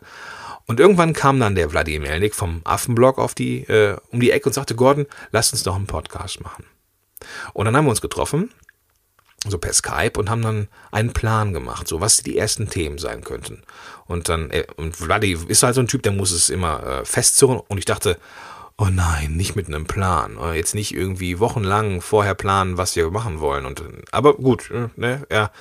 Und 0.66 0.80
irgendwann 0.80 1.14
kam 1.14 1.40
dann 1.40 1.56
der 1.56 1.72
Wladimir 1.72 2.10
Melnik 2.10 2.36
vom 2.36 2.62
Affenblog 2.64 3.20
auf 3.20 3.34
die, 3.34 3.64
äh, 3.64 3.98
um 4.12 4.22
die 4.22 4.32
Ecke 4.32 4.48
und 4.48 4.54
sagte, 4.54 4.76
Gordon, 4.76 5.08
lass 5.32 5.52
uns 5.52 5.64
doch 5.64 5.76
einen 5.76 5.88
Podcast 5.88 6.42
machen. 6.42 6.66
Und 7.54 7.66
dann 7.66 7.76
haben 7.76 7.86
wir 7.86 7.90
uns 7.90 8.02
getroffen, 8.02 8.50
so 9.46 9.58
per 9.58 9.74
Skype, 9.74 10.18
und 10.18 10.30
haben 10.30 10.42
dann 10.42 10.70
einen 10.92 11.12
Plan 11.12 11.52
gemacht, 11.52 11.88
so 11.88 12.00
was 12.00 12.18
die 12.18 12.38
ersten 12.38 12.70
Themen 12.70 12.98
sein 12.98 13.24
könnten. 13.24 13.64
Und 14.06 14.30
dann, 14.30 14.52
äh, 14.52 14.66
und 14.76 14.96
Vladi 14.96 15.38
ist 15.48 15.64
halt 15.64 15.76
so 15.76 15.82
ein 15.82 15.88
Typ, 15.88 16.04
der 16.04 16.12
muss 16.12 16.32
es 16.32 16.50
immer 16.50 16.84
äh, 16.84 17.06
festzurren. 17.06 17.62
Und 17.68 17.78
ich 17.78 17.86
dachte, 17.86 18.18
oh 18.78 18.88
nein, 18.92 19.34
nicht 19.34 19.56
mit 19.56 19.68
einem 19.68 19.86
Plan. 19.86 20.38
Oder 20.38 20.56
jetzt 20.56 20.76
nicht 20.76 20.94
irgendwie 20.94 21.40
wochenlang 21.40 22.02
vorher 22.02 22.36
planen, 22.36 22.78
was 22.78 22.96
wir 22.96 23.10
machen 23.12 23.40
wollen. 23.40 23.66
Und, 23.66 23.84
aber 24.12 24.36
gut, 24.36 24.72
äh, 24.72 24.90
ne, 24.96 25.26
er, 25.30 25.52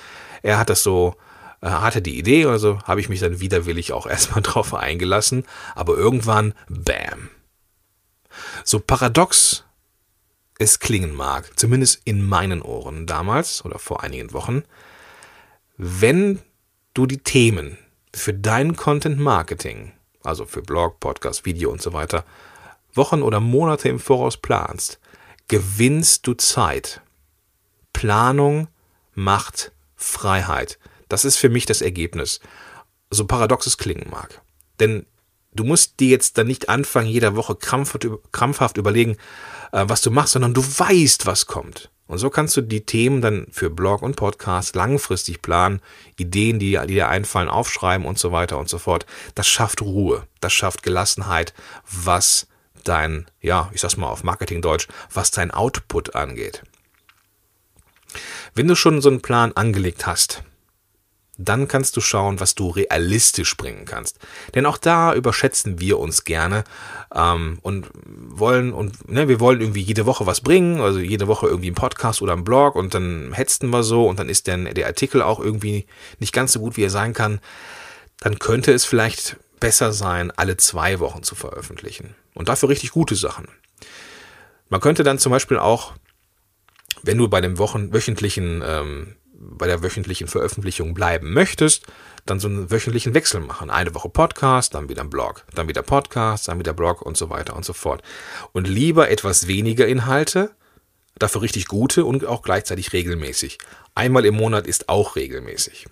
er 0.41 0.57
hat 0.57 0.69
das 0.69 0.83
so, 0.83 1.15
er 1.61 1.81
hatte 1.81 2.01
die 2.01 2.17
Idee, 2.17 2.45
also 2.45 2.79
habe 2.83 2.99
ich 2.99 3.09
mich 3.09 3.19
dann 3.19 3.39
widerwillig 3.39 3.93
auch 3.93 4.07
erstmal 4.09 4.41
drauf 4.41 4.73
eingelassen. 4.73 5.45
Aber 5.75 5.95
irgendwann, 5.95 6.53
bam. 6.67 7.29
So 8.63 8.79
paradox 8.79 9.63
es 10.59 10.79
klingen 10.79 11.13
mag, 11.13 11.57
zumindest 11.57 12.01
in 12.05 12.25
meinen 12.25 12.61
Ohren 12.61 13.05
damals 13.05 13.65
oder 13.65 13.79
vor 13.79 14.03
einigen 14.03 14.33
Wochen, 14.33 14.63
wenn 15.77 16.39
du 16.93 17.05
die 17.05 17.17
Themen 17.17 17.77
für 18.13 18.33
dein 18.33 18.75
Content 18.75 19.19
Marketing, 19.19 19.91
also 20.23 20.45
für 20.45 20.61
Blog, 20.61 20.99
Podcast, 20.99 21.45
Video 21.45 21.71
und 21.71 21.81
so 21.81 21.93
weiter, 21.93 22.25
Wochen 22.93 23.21
oder 23.21 23.39
Monate 23.39 23.89
im 23.89 23.99
Voraus 23.99 24.37
planst, 24.37 24.99
gewinnst 25.47 26.27
du 26.27 26.33
Zeit. 26.33 27.01
Planung 27.91 28.67
macht 29.13 29.71
Freiheit. 29.95 30.79
Das 31.09 31.25
ist 31.25 31.37
für 31.37 31.49
mich 31.49 31.65
das 31.65 31.81
Ergebnis. 31.81 32.39
So 33.09 33.25
paradox 33.25 33.67
es 33.67 33.77
klingen 33.77 34.09
mag. 34.09 34.41
Denn 34.79 35.05
du 35.53 35.63
musst 35.63 35.99
dir 35.99 36.09
jetzt 36.09 36.37
dann 36.37 36.47
nicht 36.47 36.69
anfangen, 36.69 37.07
jeder 37.07 37.35
Woche 37.35 37.55
krampfhaft, 37.55 38.77
überlegen, 38.77 39.17
äh, 39.71 39.85
was 39.87 40.01
du 40.01 40.11
machst, 40.11 40.33
sondern 40.33 40.53
du 40.53 40.61
weißt, 40.61 41.25
was 41.25 41.45
kommt. 41.45 41.89
Und 42.07 42.17
so 42.17 42.29
kannst 42.29 42.55
du 42.57 42.61
die 42.61 42.85
Themen 42.85 43.21
dann 43.21 43.47
für 43.51 43.69
Blog 43.69 44.01
und 44.01 44.15
Podcast 44.15 44.75
langfristig 44.75 45.41
planen, 45.41 45.81
Ideen, 46.17 46.59
die, 46.59 46.77
die 46.77 46.93
dir 46.93 47.09
einfallen, 47.09 47.49
aufschreiben 47.49 48.05
und 48.05 48.19
so 48.19 48.31
weiter 48.31 48.57
und 48.57 48.69
so 48.69 48.77
fort. 48.77 49.05
Das 49.35 49.47
schafft 49.47 49.81
Ruhe, 49.81 50.27
das 50.41 50.53
schafft 50.53 50.83
Gelassenheit, 50.83 51.53
was 51.89 52.47
dein, 52.83 53.25
ja, 53.41 53.69
ich 53.73 53.81
sag's 53.81 53.97
mal 53.97 54.09
auf 54.09 54.23
Marketingdeutsch, 54.23 54.87
was 55.11 55.31
dein 55.31 55.51
Output 55.51 56.15
angeht. 56.15 56.63
Wenn 58.53 58.67
du 58.67 58.75
schon 58.75 59.01
so 59.01 59.09
einen 59.09 59.21
Plan 59.21 59.53
angelegt 59.53 60.05
hast, 60.05 60.43
dann 61.37 61.67
kannst 61.67 61.97
du 61.97 62.01
schauen, 62.01 62.39
was 62.39 62.53
du 62.53 62.69
realistisch 62.69 63.57
bringen 63.57 63.85
kannst. 63.85 64.19
Denn 64.53 64.65
auch 64.65 64.77
da 64.77 65.15
überschätzen 65.15 65.79
wir 65.79 65.97
uns 65.97 66.25
gerne 66.25 66.63
ähm, 67.13 67.57
und 67.61 67.87
wollen 67.95 68.71
und 68.71 69.09
ne, 69.09 69.27
wir 69.27 69.39
wollen 69.39 69.59
irgendwie 69.59 69.81
jede 69.81 70.05
Woche 70.05 70.27
was 70.27 70.41
bringen, 70.41 70.79
also 70.79 70.99
jede 70.99 71.27
Woche 71.27 71.47
irgendwie 71.47 71.71
ein 71.71 71.75
Podcast 71.75 72.21
oder 72.21 72.33
ein 72.33 72.43
Blog 72.43 72.75
und 72.75 72.93
dann 72.93 73.33
hetzen 73.33 73.71
wir 73.71 73.83
so 73.83 74.07
und 74.07 74.19
dann 74.19 74.29
ist 74.29 74.47
dann 74.47 74.65
der 74.65 74.85
Artikel 74.85 75.21
auch 75.21 75.39
irgendwie 75.39 75.87
nicht 76.19 76.33
ganz 76.33 76.53
so 76.53 76.59
gut, 76.59 76.77
wie 76.77 76.83
er 76.83 76.91
sein 76.91 77.13
kann. 77.13 77.39
Dann 78.19 78.37
könnte 78.37 78.71
es 78.71 78.85
vielleicht 78.85 79.37
besser 79.59 79.91
sein, 79.91 80.31
alle 80.31 80.57
zwei 80.57 80.99
Wochen 80.99 81.23
zu 81.23 81.33
veröffentlichen 81.33 82.15
und 82.35 82.47
dafür 82.47 82.69
richtig 82.69 82.91
gute 82.91 83.15
Sachen. 83.15 83.47
Man 84.69 84.81
könnte 84.81 85.03
dann 85.03 85.19
zum 85.19 85.31
Beispiel 85.31 85.57
auch, 85.57 85.93
wenn 87.01 87.17
du 87.17 87.27
bei 87.27 87.41
dem 87.41 87.57
Wochen, 87.57 87.91
wöchentlichen 87.91 88.61
ähm, 88.65 89.15
bei 89.51 89.67
der 89.67 89.83
wöchentlichen 89.83 90.27
Veröffentlichung 90.27 90.93
bleiben 90.93 91.33
möchtest, 91.33 91.85
dann 92.25 92.39
so 92.39 92.47
einen 92.47 92.71
wöchentlichen 92.71 93.13
Wechsel 93.13 93.41
machen. 93.41 93.69
Eine 93.69 93.93
Woche 93.93 94.09
Podcast, 94.09 94.73
dann 94.73 94.89
wieder 94.89 95.01
ein 95.01 95.09
Blog, 95.09 95.45
dann 95.53 95.67
wieder 95.67 95.81
Podcast, 95.81 96.47
dann 96.47 96.59
wieder 96.59 96.73
Blog 96.73 97.01
und 97.01 97.17
so 97.17 97.29
weiter 97.29 97.55
und 97.55 97.65
so 97.65 97.73
fort. 97.73 98.01
Und 98.53 98.67
lieber 98.67 99.09
etwas 99.09 99.47
weniger 99.47 99.87
Inhalte, 99.87 100.51
dafür 101.19 101.41
richtig 101.41 101.67
gute 101.67 102.05
und 102.05 102.25
auch 102.25 102.41
gleichzeitig 102.41 102.93
regelmäßig. 102.93 103.57
Einmal 103.95 104.25
im 104.25 104.35
Monat 104.35 104.67
ist 104.67 104.89
auch 104.89 105.15
regelmäßig. 105.15 105.87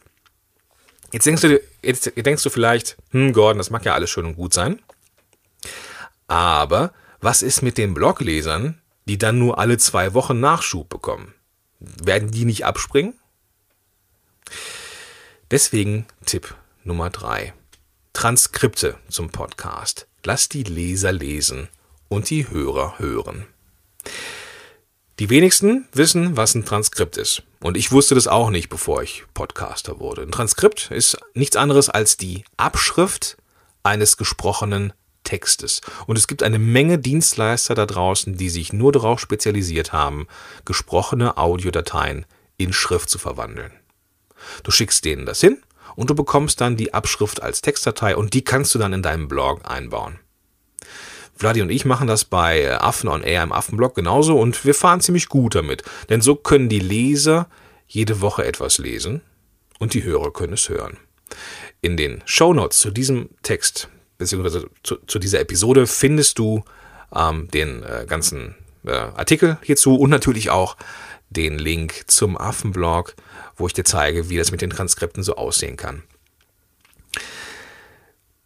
Jetzt 1.12 1.26
denkst 1.26 1.42
du, 1.42 1.62
jetzt 1.84 2.12
denkst 2.16 2.44
du 2.44 2.50
vielleicht, 2.50 2.98
hm, 3.12 3.34
Gordon, 3.34 3.58
das 3.58 3.70
mag 3.70 3.84
ja 3.86 3.94
alles 3.94 4.10
schön 4.10 4.26
und 4.26 4.36
gut 4.36 4.54
sein. 4.54 4.82
Aber 6.28 6.94
was 7.20 7.42
ist 7.42 7.62
mit 7.62 7.78
den 7.78 7.94
Bloglesern, 7.94 8.82
die 9.06 9.18
dann 9.18 9.38
nur 9.38 9.60
alle 9.60 9.78
zwei 9.78 10.14
Wochen 10.14 10.40
Nachschub 10.40 10.88
bekommen? 10.88 11.34
Werden 11.80 12.32
die 12.32 12.46
nicht 12.46 12.66
abspringen? 12.66 13.16
Deswegen 15.50 16.06
Tipp 16.26 16.56
Nummer 16.84 17.10
drei: 17.10 17.54
Transkripte 18.14 18.98
zum 19.10 19.30
Podcast. 19.30 20.08
Lass 20.24 20.50
die 20.50 20.64
Leser 20.64 21.12
lesen 21.12 21.68
und 22.10 22.30
die 22.30 22.50
Hörer 22.50 23.00
hören. 23.00 23.48
Die 25.20 25.30
wenigsten 25.30 25.88
wissen, 25.94 26.36
was 26.36 26.56
ein 26.56 26.66
Transkript 26.66 27.18
ist. 27.18 27.44
Und 27.62 27.78
ich 27.78 27.92
wusste 27.92 28.16
das 28.16 28.28
auch 28.28 28.50
nicht, 28.50 28.70
bevor 28.70 29.04
ich 29.04 29.24
Podcaster 29.34 30.00
wurde. 30.00 30.24
Ein 30.24 30.32
Transkript 30.32 30.90
ist 30.90 31.18
nichts 31.36 31.56
anderes 31.56 31.90
als 31.90 32.18
die 32.18 32.44
Abschrift 32.58 33.38
eines 33.84 34.18
gesprochenen 34.18 34.94
Textes. 35.24 35.82
Und 36.08 36.18
es 36.18 36.28
gibt 36.28 36.42
eine 36.42 36.60
Menge 36.60 36.98
Dienstleister 36.98 37.76
da 37.76 37.86
draußen, 37.86 38.36
die 38.36 38.50
sich 38.50 38.74
nur 38.74 38.92
darauf 38.92 39.20
spezialisiert 39.20 39.94
haben, 39.94 40.28
gesprochene 40.66 41.38
Audiodateien 41.38 42.26
in 42.58 42.74
Schrift 42.74 43.10
zu 43.10 43.20
verwandeln. 43.20 43.72
Du 44.64 44.72
schickst 44.72 45.06
denen 45.06 45.26
das 45.26 45.42
hin 45.42 45.62
und 45.96 46.10
du 46.10 46.16
bekommst 46.16 46.62
dann 46.62 46.78
die 46.78 46.94
Abschrift 46.94 47.42
als 47.42 47.62
Textdatei 47.62 48.16
und 48.16 48.34
die 48.34 48.44
kannst 48.44 48.74
du 48.76 48.80
dann 48.80 48.94
in 48.94 49.04
deinem 49.04 49.28
Blog 49.28 49.62
einbauen. 49.64 50.20
Vladi 51.36 51.62
und 51.62 51.72
ich 51.72 51.86
machen 51.86 52.08
das 52.08 52.26
bei 52.26 52.80
Affen 52.80 53.10
on 53.10 53.24
Air 53.24 53.44
im 53.44 53.52
Affenblog 53.52 53.96
genauso 53.96 54.40
und 54.40 54.64
wir 54.64 54.76
fahren 54.76 55.02
ziemlich 55.02 55.28
gut 55.28 55.56
damit, 55.56 55.84
denn 56.10 56.22
so 56.22 56.36
können 56.36 56.70
die 56.70 56.80
Leser 56.80 57.48
jede 57.88 58.22
Woche 58.22 58.46
etwas 58.46 58.78
lesen 58.78 59.22
und 59.80 59.94
die 59.96 60.04
Hörer 60.04 60.32
können 60.32 60.54
es 60.54 60.70
hören. 60.70 60.98
In 61.82 61.98
den 61.98 62.22
Show 62.26 62.54
Notes 62.54 62.78
zu 62.78 62.92
diesem 62.92 63.30
Text 63.42 63.90
bzw. 64.20 64.68
Zu, 64.84 64.98
zu, 65.08 65.18
dieser 65.18 65.40
Episode 65.40 65.88
findest 65.88 66.38
du 66.38 66.64
ähm, 67.14 67.48
den 67.52 67.82
äh, 67.84 68.06
ganzen 68.08 68.56
äh, 68.86 68.92
Artikel 68.92 69.58
hierzu 69.64 69.96
und 69.96 70.12
natürlich 70.12 70.52
auch 70.52 70.78
den 71.32 71.58
Link 71.58 72.04
zum 72.06 72.38
Affenblog 72.38 73.16
wo 73.56 73.68
ich 73.68 73.74
dir 73.74 73.84
zeige, 73.84 74.30
wie 74.30 74.38
das 74.38 74.52
mit 74.52 74.62
den 74.62 74.70
Transkripten 74.70 75.24
so 75.24 75.36
aussehen 75.36 75.78
kann. 75.78 76.04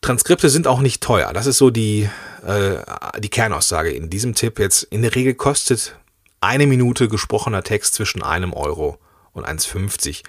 Transkripte 0.02 0.50
sind 0.50 0.68
auch 0.68 0.82
nicht 0.82 1.02
teuer. 1.02 1.34
Das 1.34 1.48
ist 1.48 1.58
so 1.58 1.72
die, 1.72 2.08
äh, 2.46 2.78
die 3.20 3.30
Kernaussage 3.30 3.90
in 3.90 4.10
diesem 4.12 4.36
Tipp. 4.36 4.60
Jetzt 4.60 4.84
in 4.84 5.02
der 5.02 5.16
Regel 5.16 5.34
kostet 5.34 5.98
eine 6.42 6.68
Minute 6.68 7.08
gesprochener 7.08 7.64
Text 7.64 7.96
zwischen 7.96 8.22
einem 8.22 8.54
Euro 8.54 9.00
und 9.34 9.48
1,50. 9.48 10.22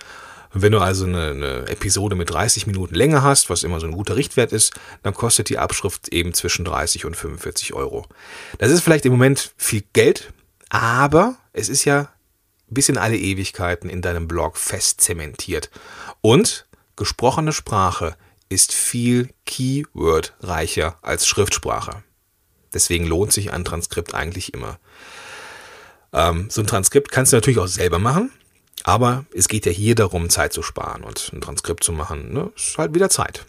wenn 0.55 0.73
du 0.73 0.79
also 0.79 1.05
eine, 1.05 1.31
eine, 1.31 1.69
Episode 1.69 2.17
mit 2.17 2.31
30 2.31 2.67
Minuten 2.67 2.95
Länge 2.95 3.23
hast, 3.23 3.51
was 3.51 3.65
immer 3.65 3.79
so 3.79 3.87
ein 3.87 3.93
guter 3.93 4.17
Richtwert 4.17 4.53
ist, 4.53 4.73
dann 5.03 5.13
kostet 5.13 5.51
die 5.51 5.59
Abschrift 5.59 6.09
eben 6.09 6.33
zwischen 6.33 6.65
30 6.65 7.05
und 7.05 7.15
45 7.15 7.75
Euro. 7.75 8.07
Das 8.57 8.71
ist 8.71 8.81
vielleicht 8.81 9.05
im 9.05 9.13
Moment 9.13 9.53
viel 9.59 9.83
Geld, 9.93 10.33
aber 10.71 11.37
es 11.53 11.69
ist 11.69 11.85
ja 11.85 12.09
bis 12.69 12.89
in 12.89 12.99
alle 12.99 13.17
Ewigkeiten 13.17 13.89
in 13.89 14.03
deinem 14.03 14.29
Blog 14.29 14.57
fest 14.57 15.01
zementiert. 15.01 15.71
Und 16.21 16.67
gesprochene 16.97 17.53
Sprache 17.53 18.17
ist 18.49 18.73
viel 18.73 19.31
Keyword-reicher 19.45 20.99
als 21.03 21.27
Schriftsprache. 21.27 22.03
Deswegen 22.73 23.07
lohnt 23.07 23.33
sich 23.33 23.53
ein 23.53 23.65
Transkript 23.65 24.15
eigentlich 24.15 24.55
immer. 24.55 24.79
Ähm, 26.13 26.49
so 26.51 26.61
ein 26.61 26.67
Transkript 26.67 27.11
kannst 27.11 27.33
du 27.33 27.37
natürlich 27.37 27.59
auch 27.59 27.67
selber 27.67 27.99
machen, 27.99 28.31
aber 28.85 29.25
es 29.35 29.49
geht 29.49 29.67
ja 29.67 29.73
hier 29.73 29.95
darum, 29.95 30.31
Zeit 30.31 30.53
zu 30.53 30.63
sparen. 30.63 31.03
Und 31.03 31.31
ein 31.33 31.41
Transkript 31.41 31.83
zu 31.83 31.93
machen, 31.93 32.33
ne, 32.33 32.53
ist 32.57 32.79
halt 32.79 32.95
wieder 32.95 33.11
Zeit. 33.11 33.47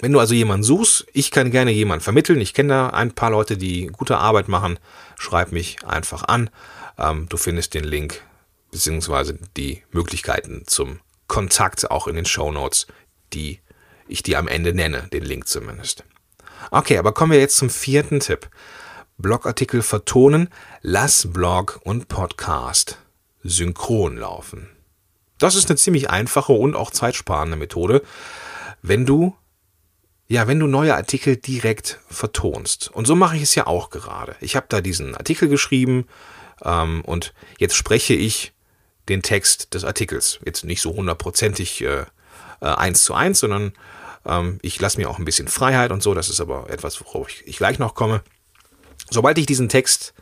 Wenn 0.00 0.12
du 0.12 0.20
also 0.20 0.34
jemanden 0.34 0.62
suchst, 0.62 1.06
ich 1.12 1.30
kann 1.30 1.50
gerne 1.50 1.72
jemanden 1.72 2.04
vermitteln. 2.04 2.40
Ich 2.40 2.54
kenne 2.54 2.68
da 2.68 2.88
ein 2.90 3.12
paar 3.12 3.30
Leute, 3.30 3.56
die 3.56 3.86
gute 3.86 4.18
Arbeit 4.18 4.48
machen. 4.48 4.78
Schreib 5.18 5.50
mich 5.50 5.84
einfach 5.84 6.24
an. 6.24 6.50
Ähm, 6.98 7.28
du 7.28 7.36
findest 7.36 7.74
den 7.74 7.84
Link 7.84 8.22
beziehungsweise 8.70 9.38
die 9.56 9.82
Möglichkeiten 9.90 10.64
zum 10.66 11.00
Kontakt 11.26 11.90
auch 11.90 12.06
in 12.06 12.16
den 12.16 12.24
Show 12.24 12.50
Notes, 12.52 12.86
die 13.32 13.60
ich 14.08 14.22
dir 14.22 14.38
am 14.38 14.48
Ende 14.48 14.74
nenne, 14.74 15.08
den 15.12 15.24
Link 15.24 15.46
zumindest. 15.46 16.04
Okay, 16.70 16.98
aber 16.98 17.12
kommen 17.12 17.32
wir 17.32 17.38
jetzt 17.38 17.56
zum 17.56 17.70
vierten 17.70 18.20
Tipp. 18.20 18.48
Blogartikel 19.18 19.82
vertonen, 19.82 20.48
lass 20.80 21.30
Blog 21.32 21.80
und 21.82 22.08
Podcast 22.08 22.98
synchron 23.42 24.16
laufen. 24.16 24.68
Das 25.38 25.54
ist 25.54 25.68
eine 25.68 25.76
ziemlich 25.76 26.10
einfache 26.10 26.52
und 26.52 26.76
auch 26.76 26.90
zeitsparende 26.90 27.56
Methode, 27.56 28.02
wenn 28.82 29.06
du 29.06 29.36
ja, 30.30 30.46
wenn 30.46 30.60
du 30.60 30.66
neue 30.66 30.94
Artikel 30.94 31.36
direkt 31.36 32.00
vertonst. 32.08 32.88
Und 32.92 33.06
so 33.06 33.16
mache 33.16 33.36
ich 33.36 33.42
es 33.42 33.54
ja 33.54 33.66
auch 33.66 33.88
gerade. 33.88 34.36
Ich 34.40 34.56
habe 34.56 34.66
da 34.68 34.82
diesen 34.82 35.14
Artikel 35.14 35.48
geschrieben 35.48 36.06
ähm, 36.62 37.00
und 37.06 37.32
jetzt 37.58 37.74
spreche 37.74 38.12
ich 38.12 38.52
den 39.08 39.22
Text 39.22 39.74
des 39.74 39.84
Artikels. 39.84 40.38
Jetzt 40.44 40.64
nicht 40.64 40.80
so 40.82 40.94
hundertprozentig 40.94 41.82
äh, 41.82 42.04
äh, 42.60 42.66
eins 42.66 43.04
zu 43.04 43.14
eins, 43.14 43.40
sondern 43.40 43.72
ähm, 44.24 44.58
ich 44.62 44.80
lasse 44.80 44.98
mir 44.98 45.08
auch 45.08 45.18
ein 45.18 45.24
bisschen 45.24 45.48
Freiheit 45.48 45.90
und 45.90 46.02
so. 46.02 46.14
Das 46.14 46.28
ist 46.28 46.40
aber 46.40 46.68
etwas, 46.70 47.00
worauf 47.00 47.28
ich, 47.28 47.46
ich 47.46 47.58
gleich 47.58 47.78
noch 47.78 47.94
komme. 47.94 48.22
Sobald 49.10 49.38
ich 49.38 49.46
diesen 49.46 49.68
Text, 49.68 50.14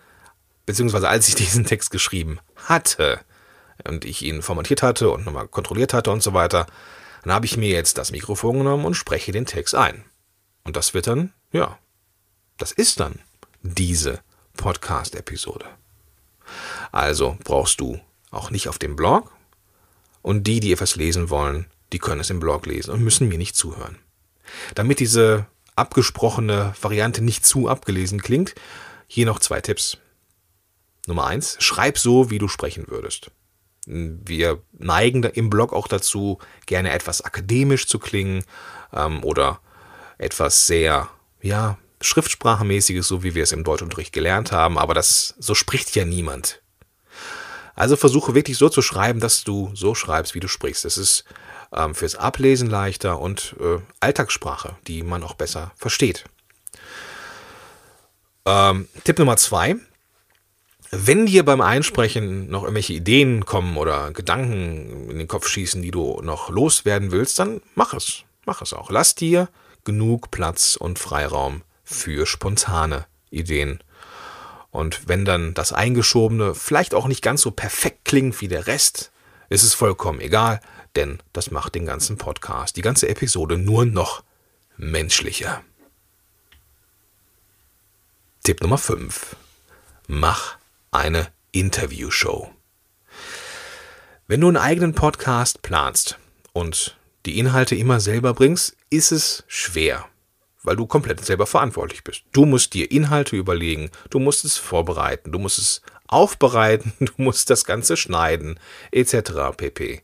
beziehungsweise 0.64 1.08
als 1.08 1.28
ich 1.28 1.34
diesen 1.36 1.64
Text 1.64 1.90
geschrieben 1.90 2.38
hatte 2.56 3.20
und 3.84 4.04
ich 4.04 4.22
ihn 4.22 4.42
formatiert 4.42 4.82
hatte 4.82 5.10
und 5.10 5.24
nochmal 5.24 5.48
kontrolliert 5.48 5.92
hatte 5.92 6.10
und 6.10 6.22
so 6.22 6.34
weiter, 6.34 6.66
dann 7.22 7.32
habe 7.32 7.46
ich 7.46 7.56
mir 7.56 7.70
jetzt 7.70 7.98
das 7.98 8.12
Mikrofon 8.12 8.58
genommen 8.58 8.84
und 8.84 8.94
spreche 8.94 9.32
den 9.32 9.46
Text 9.46 9.74
ein. 9.74 10.04
Und 10.64 10.76
das 10.76 10.94
wird 10.94 11.06
dann, 11.06 11.32
ja, 11.52 11.78
das 12.56 12.72
ist 12.72 13.00
dann 13.00 13.20
diese 13.62 14.20
Podcast-Episode. 14.56 15.66
Also 16.92 17.36
brauchst 17.42 17.80
du 17.80 18.00
auch 18.36 18.50
nicht 18.50 18.68
auf 18.68 18.78
dem 18.78 18.96
Blog. 18.96 19.32
Und 20.22 20.44
die, 20.46 20.60
die 20.60 20.72
etwas 20.72 20.96
lesen 20.96 21.30
wollen, 21.30 21.66
die 21.92 21.98
können 21.98 22.20
es 22.20 22.30
im 22.30 22.40
Blog 22.40 22.66
lesen 22.66 22.90
und 22.90 23.02
müssen 23.02 23.28
mir 23.28 23.38
nicht 23.38 23.56
zuhören. 23.56 23.98
Damit 24.74 25.00
diese 25.00 25.46
abgesprochene 25.76 26.74
Variante 26.80 27.22
nicht 27.22 27.46
zu 27.46 27.68
abgelesen 27.68 28.20
klingt, 28.20 28.54
hier 29.06 29.26
noch 29.26 29.38
zwei 29.38 29.60
Tipps. 29.60 29.98
Nummer 31.06 31.26
eins, 31.26 31.56
schreib 31.60 31.98
so, 31.98 32.30
wie 32.30 32.38
du 32.38 32.48
sprechen 32.48 32.88
würdest. 32.88 33.30
Wir 33.86 34.60
neigen 34.72 35.22
im 35.22 35.48
Blog 35.48 35.72
auch 35.72 35.86
dazu, 35.86 36.38
gerne 36.66 36.90
etwas 36.90 37.20
akademisch 37.22 37.86
zu 37.86 38.00
klingen 38.00 38.42
ähm, 38.92 39.22
oder 39.22 39.60
etwas 40.18 40.66
sehr, 40.66 41.08
ja, 41.40 41.78
Schriftsprachemäßiges, 42.00 43.06
so 43.06 43.22
wie 43.22 43.34
wir 43.34 43.44
es 43.44 43.52
im 43.52 43.64
Deutschunterricht 43.64 44.12
gelernt 44.12 44.50
haben, 44.52 44.76
aber 44.76 44.92
das, 44.92 45.34
so 45.38 45.54
spricht 45.54 45.94
ja 45.94 46.04
niemand. 46.04 46.60
Also 47.76 47.96
versuche 47.96 48.34
wirklich 48.34 48.56
so 48.56 48.68
zu 48.68 48.82
schreiben, 48.82 49.20
dass 49.20 49.44
du 49.44 49.70
so 49.74 49.94
schreibst, 49.94 50.34
wie 50.34 50.40
du 50.40 50.48
sprichst. 50.48 50.84
Das 50.84 50.96
ist 50.96 51.24
ähm, 51.72 51.94
fürs 51.94 52.16
Ablesen 52.16 52.68
leichter 52.68 53.20
und 53.20 53.54
äh, 53.60 53.78
Alltagssprache, 54.00 54.76
die 54.86 55.02
man 55.02 55.22
auch 55.22 55.34
besser 55.34 55.72
versteht. 55.76 56.24
Ähm, 58.46 58.88
Tipp 59.04 59.18
Nummer 59.18 59.36
zwei. 59.36 59.76
Wenn 60.90 61.26
dir 61.26 61.44
beim 61.44 61.60
Einsprechen 61.60 62.48
noch 62.48 62.62
irgendwelche 62.62 62.94
Ideen 62.94 63.44
kommen 63.44 63.76
oder 63.76 64.12
Gedanken 64.12 65.10
in 65.10 65.18
den 65.18 65.28
Kopf 65.28 65.48
schießen, 65.48 65.82
die 65.82 65.90
du 65.90 66.20
noch 66.22 66.48
loswerden 66.48 67.10
willst, 67.10 67.38
dann 67.38 67.60
mach 67.74 67.92
es. 67.92 68.22
Mach 68.46 68.62
es 68.62 68.72
auch. 68.72 68.90
Lass 68.90 69.16
dir 69.16 69.48
genug 69.84 70.30
Platz 70.30 70.76
und 70.76 70.98
Freiraum 70.98 71.62
für 71.84 72.24
spontane 72.24 73.06
Ideen. 73.30 73.82
Und 74.70 75.08
wenn 75.08 75.24
dann 75.24 75.54
das 75.54 75.72
Eingeschobene 75.72 76.54
vielleicht 76.54 76.94
auch 76.94 77.08
nicht 77.08 77.22
ganz 77.22 77.42
so 77.42 77.50
perfekt 77.50 78.04
klingt 78.04 78.40
wie 78.40 78.48
der 78.48 78.66
Rest, 78.66 79.10
ist 79.48 79.62
es 79.62 79.74
vollkommen 79.74 80.20
egal, 80.20 80.60
denn 80.96 81.18
das 81.32 81.50
macht 81.50 81.74
den 81.74 81.86
ganzen 81.86 82.18
Podcast, 82.18 82.76
die 82.76 82.82
ganze 82.82 83.08
Episode 83.08 83.58
nur 83.58 83.86
noch 83.86 84.24
menschlicher. 84.76 85.62
Tipp 88.42 88.60
Nummer 88.60 88.78
5. 88.78 89.36
Mach 90.08 90.56
eine 90.90 91.28
Interviewshow. 91.52 92.50
Wenn 94.28 94.40
du 94.40 94.48
einen 94.48 94.56
eigenen 94.56 94.94
Podcast 94.94 95.62
planst 95.62 96.18
und 96.52 96.96
die 97.26 97.38
Inhalte 97.38 97.74
immer 97.76 98.00
selber 98.00 98.34
bringst, 98.34 98.76
ist 98.90 99.10
es 99.12 99.44
schwer, 99.48 100.08
weil 100.66 100.76
du 100.76 100.86
komplett 100.86 101.24
selber 101.24 101.46
verantwortlich 101.46 102.04
bist. 102.04 102.22
Du 102.32 102.44
musst 102.44 102.74
dir 102.74 102.90
Inhalte 102.90 103.36
überlegen, 103.36 103.90
du 104.10 104.18
musst 104.18 104.44
es 104.44 104.58
vorbereiten, 104.58 105.32
du 105.32 105.38
musst 105.38 105.58
es 105.58 105.82
aufbereiten, 106.06 106.92
du 107.00 107.12
musst 107.16 107.48
das 107.48 107.64
Ganze 107.64 107.96
schneiden, 107.96 108.60
etc. 108.90 109.56
pp. 109.56 110.02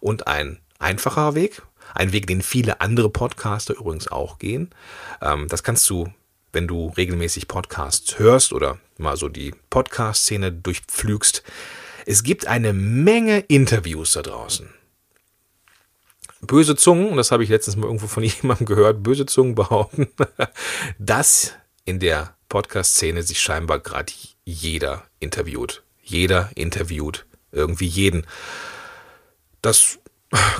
Und 0.00 0.26
ein 0.26 0.58
einfacher 0.78 1.34
Weg, 1.34 1.62
ein 1.94 2.12
Weg, 2.12 2.26
den 2.26 2.42
viele 2.42 2.80
andere 2.80 3.08
Podcaster 3.08 3.74
übrigens 3.74 4.08
auch 4.08 4.38
gehen, 4.38 4.70
ähm, 5.22 5.48
das 5.48 5.62
kannst 5.62 5.88
du 5.88 6.12
wenn 6.52 6.68
du 6.68 6.92
regelmäßig 6.96 7.48
Podcasts 7.48 8.18
hörst 8.18 8.52
oder 8.52 8.78
mal 8.98 9.16
so 9.16 9.28
die 9.28 9.54
Podcast-Szene 9.70 10.52
durchpflügst. 10.52 11.42
Es 12.04 12.22
gibt 12.22 12.46
eine 12.46 12.72
Menge 12.72 13.40
Interviews 13.40 14.12
da 14.12 14.22
draußen. 14.22 14.68
Böse 16.42 16.76
Zungen, 16.76 17.08
und 17.08 17.16
das 17.16 17.30
habe 17.30 17.44
ich 17.44 17.50
letztens 17.50 17.76
mal 17.76 17.86
irgendwo 17.86 18.06
von 18.06 18.22
jemandem 18.42 18.66
gehört, 18.66 19.02
böse 19.02 19.26
Zungen 19.26 19.54
behaupten, 19.54 20.08
dass 20.98 21.52
in 21.84 21.98
der 21.98 22.34
Podcast-Szene 22.48 23.22
sich 23.22 23.40
scheinbar 23.40 23.78
gerade 23.78 24.12
jeder 24.44 25.04
interviewt. 25.20 25.82
Jeder 26.02 26.50
interviewt 26.54 27.26
irgendwie 27.52 27.86
jeden. 27.86 28.26
Das 29.62 29.98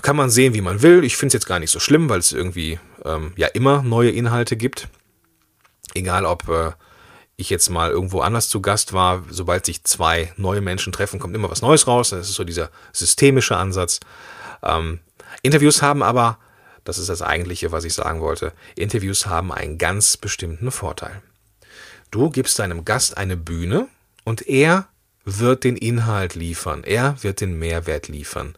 kann 0.02 0.16
man 0.16 0.30
sehen, 0.30 0.54
wie 0.54 0.60
man 0.60 0.82
will. 0.82 1.04
Ich 1.04 1.16
finde 1.16 1.28
es 1.28 1.32
jetzt 1.34 1.46
gar 1.46 1.58
nicht 1.58 1.70
so 1.70 1.80
schlimm, 1.80 2.08
weil 2.08 2.20
es 2.20 2.32
irgendwie 2.32 2.78
ähm, 3.04 3.32
ja 3.36 3.48
immer 3.48 3.82
neue 3.82 4.10
Inhalte 4.10 4.56
gibt 4.56 4.88
egal 5.94 6.24
ob 6.26 6.48
äh, 6.48 6.72
ich 7.36 7.50
jetzt 7.50 7.70
mal 7.70 7.90
irgendwo 7.90 8.20
anders 8.20 8.48
zu 8.48 8.60
Gast 8.60 8.92
war, 8.92 9.24
sobald 9.30 9.66
sich 9.66 9.84
zwei 9.84 10.32
neue 10.36 10.60
Menschen 10.60 10.92
treffen, 10.92 11.18
kommt 11.18 11.34
immer 11.34 11.50
was 11.50 11.62
Neues 11.62 11.86
raus. 11.86 12.10
Das 12.10 12.28
ist 12.28 12.34
so 12.34 12.44
dieser 12.44 12.70
systemische 12.92 13.56
Ansatz. 13.56 14.00
Ähm, 14.62 15.00
Interviews 15.42 15.82
haben 15.82 16.02
aber, 16.02 16.38
das 16.84 16.98
ist 16.98 17.08
das 17.08 17.22
eigentliche, 17.22 17.72
was 17.72 17.84
ich 17.84 17.94
sagen 17.94 18.20
wollte, 18.20 18.52
Interviews 18.74 19.26
haben 19.26 19.52
einen 19.52 19.78
ganz 19.78 20.16
bestimmten 20.16 20.70
Vorteil. 20.70 21.22
Du 22.10 22.30
gibst 22.30 22.58
deinem 22.58 22.84
Gast 22.84 23.16
eine 23.16 23.36
Bühne 23.36 23.88
und 24.24 24.46
er 24.46 24.88
wird 25.24 25.64
den 25.64 25.76
Inhalt 25.76 26.34
liefern, 26.34 26.84
er 26.84 27.22
wird 27.22 27.40
den 27.40 27.58
Mehrwert 27.58 28.08
liefern. 28.08 28.54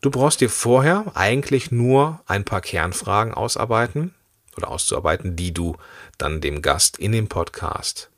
Du 0.00 0.10
brauchst 0.10 0.40
dir 0.40 0.50
vorher 0.50 1.10
eigentlich 1.14 1.72
nur 1.72 2.20
ein 2.26 2.44
paar 2.44 2.60
Kernfragen 2.60 3.34
ausarbeiten, 3.34 4.14
oder 4.58 4.70
auszuarbeiten, 4.70 5.36
die 5.36 5.54
du 5.54 5.76
dann 6.18 6.42
dem 6.42 6.60
Gast 6.60 6.98
in 6.98 7.12
dem 7.12 7.28
Podcast 7.28 8.10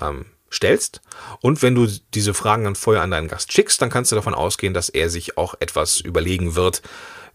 ähm, 0.00 0.26
stellst. 0.50 1.00
Und 1.40 1.62
wenn 1.62 1.76
du 1.76 1.86
diese 2.14 2.34
Fragen 2.34 2.64
dann 2.64 2.74
vorher 2.74 3.02
an 3.02 3.12
deinen 3.12 3.28
Gast 3.28 3.52
schickst, 3.52 3.80
dann 3.80 3.90
kannst 3.90 4.10
du 4.10 4.16
davon 4.16 4.34
ausgehen, 4.34 4.74
dass 4.74 4.88
er 4.88 5.08
sich 5.08 5.38
auch 5.38 5.54
etwas 5.60 6.00
überlegen 6.00 6.56
wird, 6.56 6.82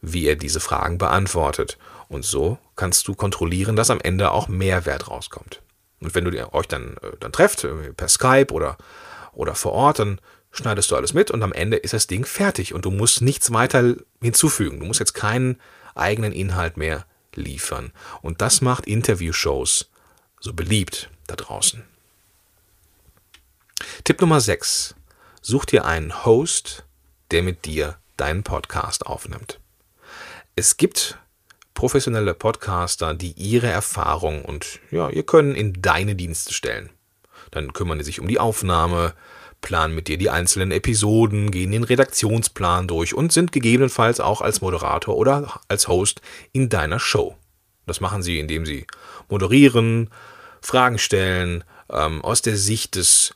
wie 0.02 0.28
er 0.28 0.36
diese 0.36 0.60
Fragen 0.60 0.98
beantwortet. 0.98 1.78
Und 2.10 2.26
so 2.26 2.58
kannst 2.76 3.08
du 3.08 3.16
kontrollieren, 3.16 3.76
dass 3.76 3.90
am 3.90 4.00
Ende 4.00 4.32
auch 4.32 4.48
Mehrwert 4.48 5.10
rauskommt. 5.10 5.62
Und 6.00 6.14
wenn 6.16 6.26
du 6.26 6.54
euch 6.54 6.68
dann, 6.68 6.98
äh, 7.02 7.18
dann 7.20 7.32
trefft, 7.32 7.68
per 7.96 8.08
Skype 8.08 8.52
oder, 8.52 8.78
oder 9.34 9.56
vor 9.56 9.74
Ort, 9.74 10.00
dann 10.00 10.22
schneidest 10.52 10.92
du 10.92 10.96
alles 10.96 11.14
mit 11.14 11.32
und 11.32 11.44
am 11.44 11.54
Ende 11.54 11.78
ist 11.78 11.94
das 11.94 12.08
Ding 12.08 12.26
fertig 12.26 12.74
und 12.74 12.86
du 12.86 12.92
musst 12.92 13.22
nichts 13.22 13.52
weiter 13.52 13.96
hinzufügen. 14.22 14.80
Du 14.80 14.86
musst 14.86 15.00
jetzt 15.00 15.14
keinen 15.14 15.60
eigenen 15.96 16.32
Inhalt 16.32 16.78
mehr 16.78 17.06
liefern. 17.34 17.92
Und 18.22 18.42
das 18.42 18.62
macht 18.62 18.86
Interviewshows 18.86 19.90
so 20.40 20.54
beliebt 20.54 21.10
da 21.28 21.36
draußen. 21.36 21.84
Tipp 24.04 24.22
Nummer 24.22 24.42
6. 24.42 24.96
Such 25.42 25.66
dir 25.66 25.86
einen 25.86 26.26
Host, 26.26 26.84
der 27.32 27.44
mit 27.44 27.66
dir 27.66 27.98
deinen 28.18 28.44
Podcast 28.44 29.06
aufnimmt. 29.06 29.60
Es 30.60 30.76
gibt 30.76 31.20
professionelle 31.76 32.34
Podcaster, 32.34 33.14
die 33.14 33.34
ihre 33.34 33.68
Erfahrung 33.68 34.44
und 34.44 34.80
ja, 34.90 35.08
ihr 35.08 35.22
Können 35.22 35.54
in 35.54 35.84
deine 35.84 36.16
Dienste 36.16 36.52
stellen. 36.52 36.90
Dann 37.52 37.74
kümmern 37.74 38.00
die 38.00 38.04
sich 38.04 38.20
um 38.20 38.28
die 38.28 38.40
Aufnahme, 38.40 39.14
planen 39.62 39.94
mit 39.94 40.08
dir 40.08 40.18
die 40.18 40.32
einzelnen 40.32 40.72
Episoden, 40.72 41.52
gehen 41.52 41.74
den 41.74 41.84
Redaktionsplan 41.84 42.88
durch 42.88 43.14
und 43.14 43.32
sind 43.32 43.52
gegebenenfalls 43.52 44.20
auch 44.20 44.42
als 44.42 44.62
Moderator 44.62 45.16
oder 45.16 45.62
als 45.68 45.88
Host 45.88 46.22
in 46.54 46.70
deiner 46.70 47.00
Show. 47.00 47.36
Das 47.86 48.02
machen 48.02 48.24
sie, 48.24 48.40
indem 48.40 48.66
sie 48.66 48.88
moderieren, 49.30 50.10
Fragen 50.60 50.98
stellen, 50.98 51.64
ähm, 51.92 52.24
aus 52.24 52.42
der 52.42 52.58
Sicht 52.58 52.96
des, 52.96 53.36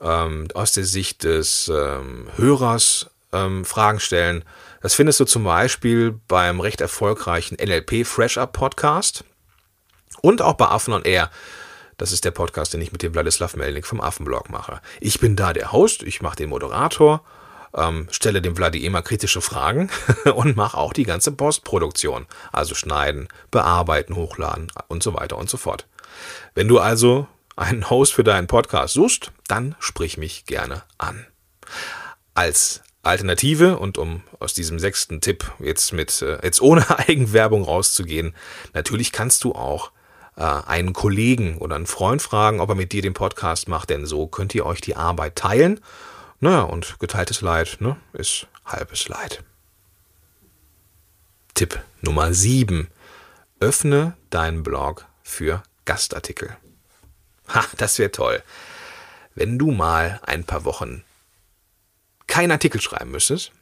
ähm, 0.00 0.48
aus 0.54 0.72
der 0.72 0.84
Sicht 0.84 1.24
des 1.24 1.68
ähm, 1.68 2.28
Hörers 2.38 3.10
ähm, 3.34 3.66
Fragen 3.66 4.00
stellen. 4.00 4.44
Das 4.84 4.92
findest 4.92 5.18
du 5.18 5.24
zum 5.24 5.44
Beispiel 5.44 6.20
beim 6.28 6.60
recht 6.60 6.82
erfolgreichen 6.82 7.56
NLP 7.56 8.06
Fresh 8.06 8.36
Up 8.36 8.52
Podcast 8.52 9.24
und 10.20 10.42
auch 10.42 10.56
bei 10.56 10.66
Affen 10.66 10.92
on 10.92 11.04
Air. 11.04 11.30
Das 11.96 12.12
ist 12.12 12.26
der 12.26 12.32
Podcast, 12.32 12.74
den 12.74 12.82
ich 12.82 12.92
mit 12.92 13.02
dem 13.02 13.14
Wladislav 13.14 13.56
Melnik 13.56 13.86
vom 13.86 14.02
Affenblog 14.02 14.50
mache. 14.50 14.82
Ich 15.00 15.20
bin 15.20 15.36
da 15.36 15.54
der 15.54 15.72
Host, 15.72 16.02
ich 16.02 16.20
mache 16.20 16.36
den 16.36 16.50
Moderator, 16.50 17.24
ähm, 17.74 18.08
stelle 18.10 18.42
dem 18.42 18.56
Vladi 18.56 18.84
immer 18.84 19.00
kritische 19.00 19.40
Fragen 19.40 19.88
und 20.34 20.54
mache 20.54 20.76
auch 20.76 20.92
die 20.92 21.04
ganze 21.04 21.32
Postproduktion. 21.32 22.26
Also 22.52 22.74
schneiden, 22.74 23.28
bearbeiten, 23.50 24.16
hochladen 24.16 24.70
und 24.88 25.02
so 25.02 25.14
weiter 25.14 25.38
und 25.38 25.48
so 25.48 25.56
fort. 25.56 25.86
Wenn 26.54 26.68
du 26.68 26.78
also 26.78 27.26
einen 27.56 27.88
Host 27.88 28.12
für 28.12 28.22
deinen 28.22 28.48
Podcast 28.48 28.92
suchst, 28.92 29.32
dann 29.48 29.76
sprich 29.78 30.18
mich 30.18 30.44
gerne 30.44 30.82
an. 30.98 31.26
Als 32.34 32.82
Alternative 33.04 33.78
und 33.78 33.98
um 33.98 34.22
aus 34.40 34.54
diesem 34.54 34.78
sechsten 34.78 35.20
Tipp 35.20 35.52
jetzt 35.58 35.92
mit 35.92 36.22
äh, 36.22 36.38
jetzt 36.42 36.60
ohne 36.60 36.98
Eigenwerbung 37.08 37.62
rauszugehen, 37.62 38.34
natürlich 38.72 39.12
kannst 39.12 39.44
du 39.44 39.52
auch 39.52 39.92
äh, 40.36 40.42
einen 40.42 40.92
Kollegen 40.92 41.58
oder 41.58 41.76
einen 41.76 41.86
Freund 41.86 42.22
fragen, 42.22 42.60
ob 42.60 42.68
er 42.68 42.74
mit 42.74 42.92
dir 42.92 43.02
den 43.02 43.14
Podcast 43.14 43.68
macht, 43.68 43.90
denn 43.90 44.06
so 44.06 44.26
könnt 44.26 44.54
ihr 44.54 44.66
euch 44.66 44.80
die 44.80 44.96
Arbeit 44.96 45.36
teilen. 45.36 45.80
Naja, 46.40 46.62
und 46.62 46.98
geteiltes 46.98 47.40
Leid 47.40 47.76
ne, 47.80 47.96
ist 48.12 48.46
halbes 48.64 49.08
Leid. 49.08 49.42
Tipp 51.54 51.80
Nummer 52.02 52.34
7. 52.34 52.88
Öffne 53.60 54.16
deinen 54.30 54.62
Blog 54.62 55.06
für 55.22 55.62
Gastartikel. 55.84 56.56
Ha, 57.48 57.64
das 57.76 57.98
wäre 57.98 58.10
toll. 58.10 58.42
Wenn 59.34 59.58
du 59.58 59.70
mal 59.70 60.20
ein 60.26 60.44
paar 60.44 60.64
Wochen 60.64 61.04
keinen 62.26 62.52
Artikel 62.52 62.80
schreiben 62.80 63.10
müsstest, 63.10 63.52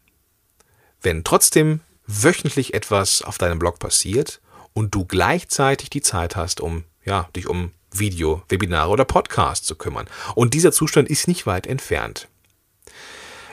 wenn 1.01 1.25
trotzdem 1.25 1.81
wöchentlich 2.07 2.75
etwas 2.75 3.23
auf 3.23 3.39
deinem 3.39 3.59
Blog 3.59 3.79
passiert 3.79 4.41
und 4.73 4.95
du 4.95 5.05
gleichzeitig 5.05 5.91
die 5.91 6.03
Zeit 6.03 6.37
hast, 6.37 6.61
um 6.61 6.85
ja, 7.05 7.29
dich 7.35 7.49
um 7.49 7.73
Video, 7.91 8.43
Webinare 8.49 8.91
oder 8.91 9.05
Podcasts 9.05 9.67
zu 9.67 9.75
kümmern. 9.75 10.07
Und 10.35 10.55
dieser 10.55 10.73
Zustand 10.73 11.09
ist 11.09 11.29
nicht 11.29 11.47
weit 11.47 11.67
entfernt. 11.67 12.29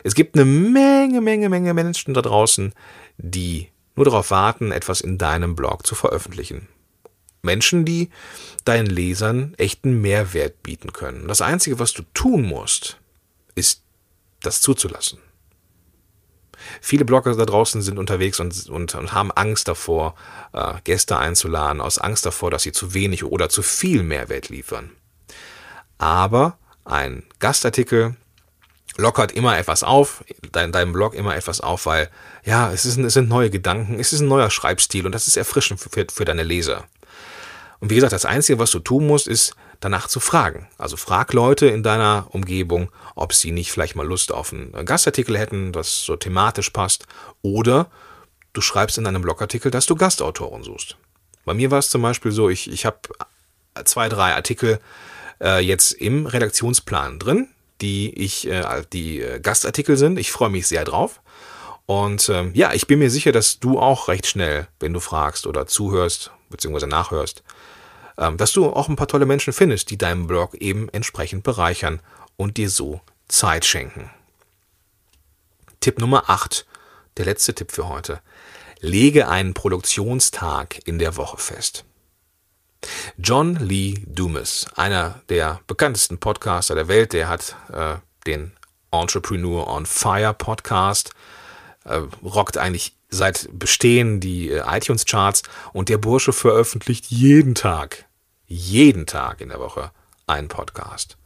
Es 0.04 0.16
gibt 0.16 0.36
eine 0.36 0.46
Menge, 0.46 1.22
Menge, 1.22 1.50
Menge 1.50 1.74
Menschen 1.74 2.14
da 2.14 2.22
draußen, 2.22 2.74
die 3.18 3.70
nur 3.96 4.06
darauf 4.06 4.32
warten, 4.32 4.72
etwas 4.72 5.02
in 5.02 5.18
deinem 5.18 5.56
Blog 5.56 5.86
zu 5.86 5.94
veröffentlichen. 5.94 6.70
Menschen, 7.42 7.86
die 7.86 8.10
deinen 8.66 8.88
Lesern 8.88 9.54
echten 9.58 10.02
Mehrwert 10.02 10.64
bieten 10.64 10.94
können. 10.94 11.28
Das 11.28 11.42
Einzige, 11.42 11.80
was 11.80 11.94
du 11.94 12.04
tun 12.14 12.44
musst, 12.44 12.98
ist, 13.56 13.84
das 14.42 14.62
zuzulassen. 14.62 15.20
Viele 16.82 17.06
Blogger 17.06 17.36
da 17.36 17.46
draußen 17.46 17.82
sind 17.82 17.98
unterwegs 17.98 18.40
und, 18.40 18.70
und, 18.70 18.96
und 18.96 19.14
haben 19.14 19.32
Angst 19.32 19.68
davor, 19.68 20.16
äh, 20.54 20.74
Gäste 20.84 21.18
einzuladen, 21.18 21.82
aus 21.82 21.98
Angst 21.98 22.26
davor, 22.26 22.52
dass 22.52 22.64
sie 22.64 22.72
zu 22.72 22.94
wenig 22.94 23.24
oder 23.24 23.50
zu 23.50 23.62
viel 23.62 24.04
Mehrwert 24.04 24.50
liefern. 24.50 24.92
Aber 25.98 26.58
ein 26.86 27.24
Gastartikel 27.40 28.16
lockert 28.98 29.32
immer 29.32 29.58
etwas 29.58 29.84
auf, 29.84 30.24
dein, 30.52 30.72
deinem 30.72 30.94
Blog 30.94 31.14
immer 31.14 31.36
etwas 31.36 31.62
auf, 31.62 31.86
weil 31.86 32.10
ja, 32.44 32.72
es, 32.72 32.86
ist, 32.86 32.98
es 32.98 33.14
sind 33.14 33.30
neue 33.30 33.50
Gedanken, 33.50 34.00
es 34.00 34.14
ist 34.14 34.22
ein 34.22 34.28
neuer 34.28 34.50
Schreibstil 34.50 35.06
und 35.06 35.14
das 35.14 35.28
ist 35.28 35.38
erfrischend 35.38 35.80
für, 35.80 35.90
für 35.90 36.26
deine 36.26 36.44
Leser. 36.44 36.86
Und 37.80 37.90
wie 37.90 37.96
gesagt, 37.96 38.14
das 38.14 38.26
Einzige, 38.26 38.60
was 38.60 38.72
du 38.72 38.80
tun 38.80 39.08
musst, 39.08 39.28
ist 39.28 39.56
danach 39.80 40.08
zu 40.08 40.20
fragen. 40.20 40.68
Also 40.78 40.98
frag 40.98 41.34
Leute 41.34 41.68
in 41.68 41.84
deiner 41.84 42.28
Umgebung, 42.32 42.92
ob 43.16 43.34
sie 43.34 43.52
nicht 43.52 43.72
vielleicht 43.72 43.96
mal 43.96 44.06
Lust 44.06 44.32
auf 44.32 44.54
einen 44.54 44.86
Gastartikel 44.86 45.38
hätten, 45.38 45.72
das 45.72 46.04
so 46.04 46.16
thematisch 46.16 46.70
passt. 46.72 47.06
Oder 47.42 47.90
du 48.54 48.62
schreibst 48.62 48.98
in 48.98 49.06
deinem 49.06 49.22
Blogartikel, 49.22 49.72
dass 49.72 49.86
du 49.86 49.96
Gastautoren 49.96 50.64
suchst. 50.64 50.98
Bei 51.46 51.54
mir 51.54 51.72
war 51.72 51.80
es 51.80 51.90
zum 51.90 52.02
Beispiel 52.02 52.32
so, 52.32 52.50
ich, 52.50 52.70
ich 52.72 52.86
habe 52.86 53.00
zwei, 53.86 54.10
drei 54.10 54.36
Artikel 54.36 54.80
äh, 55.42 55.60
jetzt 55.60 55.94
im 55.94 56.26
Redaktionsplan 56.26 57.20
drin, 57.20 57.48
die 57.82 58.14
ich, 58.14 58.48
äh, 58.48 58.84
die 58.92 59.22
äh, 59.22 59.40
Gastartikel 59.40 59.98
sind. 59.98 60.20
Ich 60.20 60.32
freue 60.32 60.50
mich 60.50 60.68
sehr 60.68 60.84
drauf. 60.84 61.22
Und 61.86 62.30
ähm, 62.30 62.52
ja, 62.54 62.74
ich 62.74 62.86
bin 62.86 63.00
mir 63.00 63.10
sicher, 63.10 63.32
dass 63.32 63.60
du 63.60 63.80
auch 63.80 64.10
recht 64.10 64.28
schnell, 64.28 64.68
wenn 64.80 64.94
du 64.94 65.00
fragst 65.00 65.48
oder 65.48 65.66
zuhörst 65.66 66.32
bzw. 66.50 66.86
nachhörst, 66.86 67.42
dass 68.20 68.52
du 68.52 68.70
auch 68.70 68.90
ein 68.90 68.96
paar 68.96 69.08
tolle 69.08 69.26
Menschen 69.26 69.54
findest, 69.54 69.90
die 69.90 69.98
deinen 69.98 70.28
Blog 70.28 70.56
eben 70.56 70.90
entsprechend 70.90 71.44
bereichern 71.44 72.02
und 72.36 72.58
dir 72.58 72.70
so 72.70 73.02
Zeit 73.28 73.66
schenken. 73.66 74.10
Tipp 75.80 76.00
Nummer 76.00 76.30
8, 76.30 76.66
der 77.18 77.26
letzte 77.26 77.56
Tipp 77.56 77.72
für 77.72 77.88
heute. 77.88 78.22
Lege 78.82 79.30
einen 79.30 79.54
Produktionstag 79.54 80.80
in 80.86 81.00
der 81.00 81.16
Woche 81.16 81.38
fest. 81.38 81.86
John 83.18 83.56
Lee 83.56 84.04
Dumas, 84.06 84.68
einer 84.76 85.22
der 85.30 85.62
bekanntesten 85.68 86.18
Podcaster 86.18 86.76
der 86.76 86.88
Welt, 86.88 87.14
der 87.14 87.28
hat 87.28 87.56
äh, 87.72 87.96
den 88.26 88.52
Entrepreneur 88.92 89.68
on 89.68 89.86
Fire 89.86 90.34
Podcast, 90.34 91.12
äh, 91.86 92.02
rockt 92.24 92.58
eigentlich 92.58 92.96
seit 93.10 93.50
Bestehen 93.52 94.20
die 94.20 94.50
äh, 94.50 94.64
iTunes-Charts 94.66 95.44
und 95.74 95.90
der 95.90 95.98
Bursche 95.98 96.34
veröffentlicht 96.34 97.08
jeden 97.08 97.56
Tag 97.56 98.06
jeden 98.50 99.06
Tag 99.06 99.40
in 99.40 99.50
der 99.50 99.60
Woche 99.60 99.92
einen 100.28 100.50
Podcast. 100.50 101.18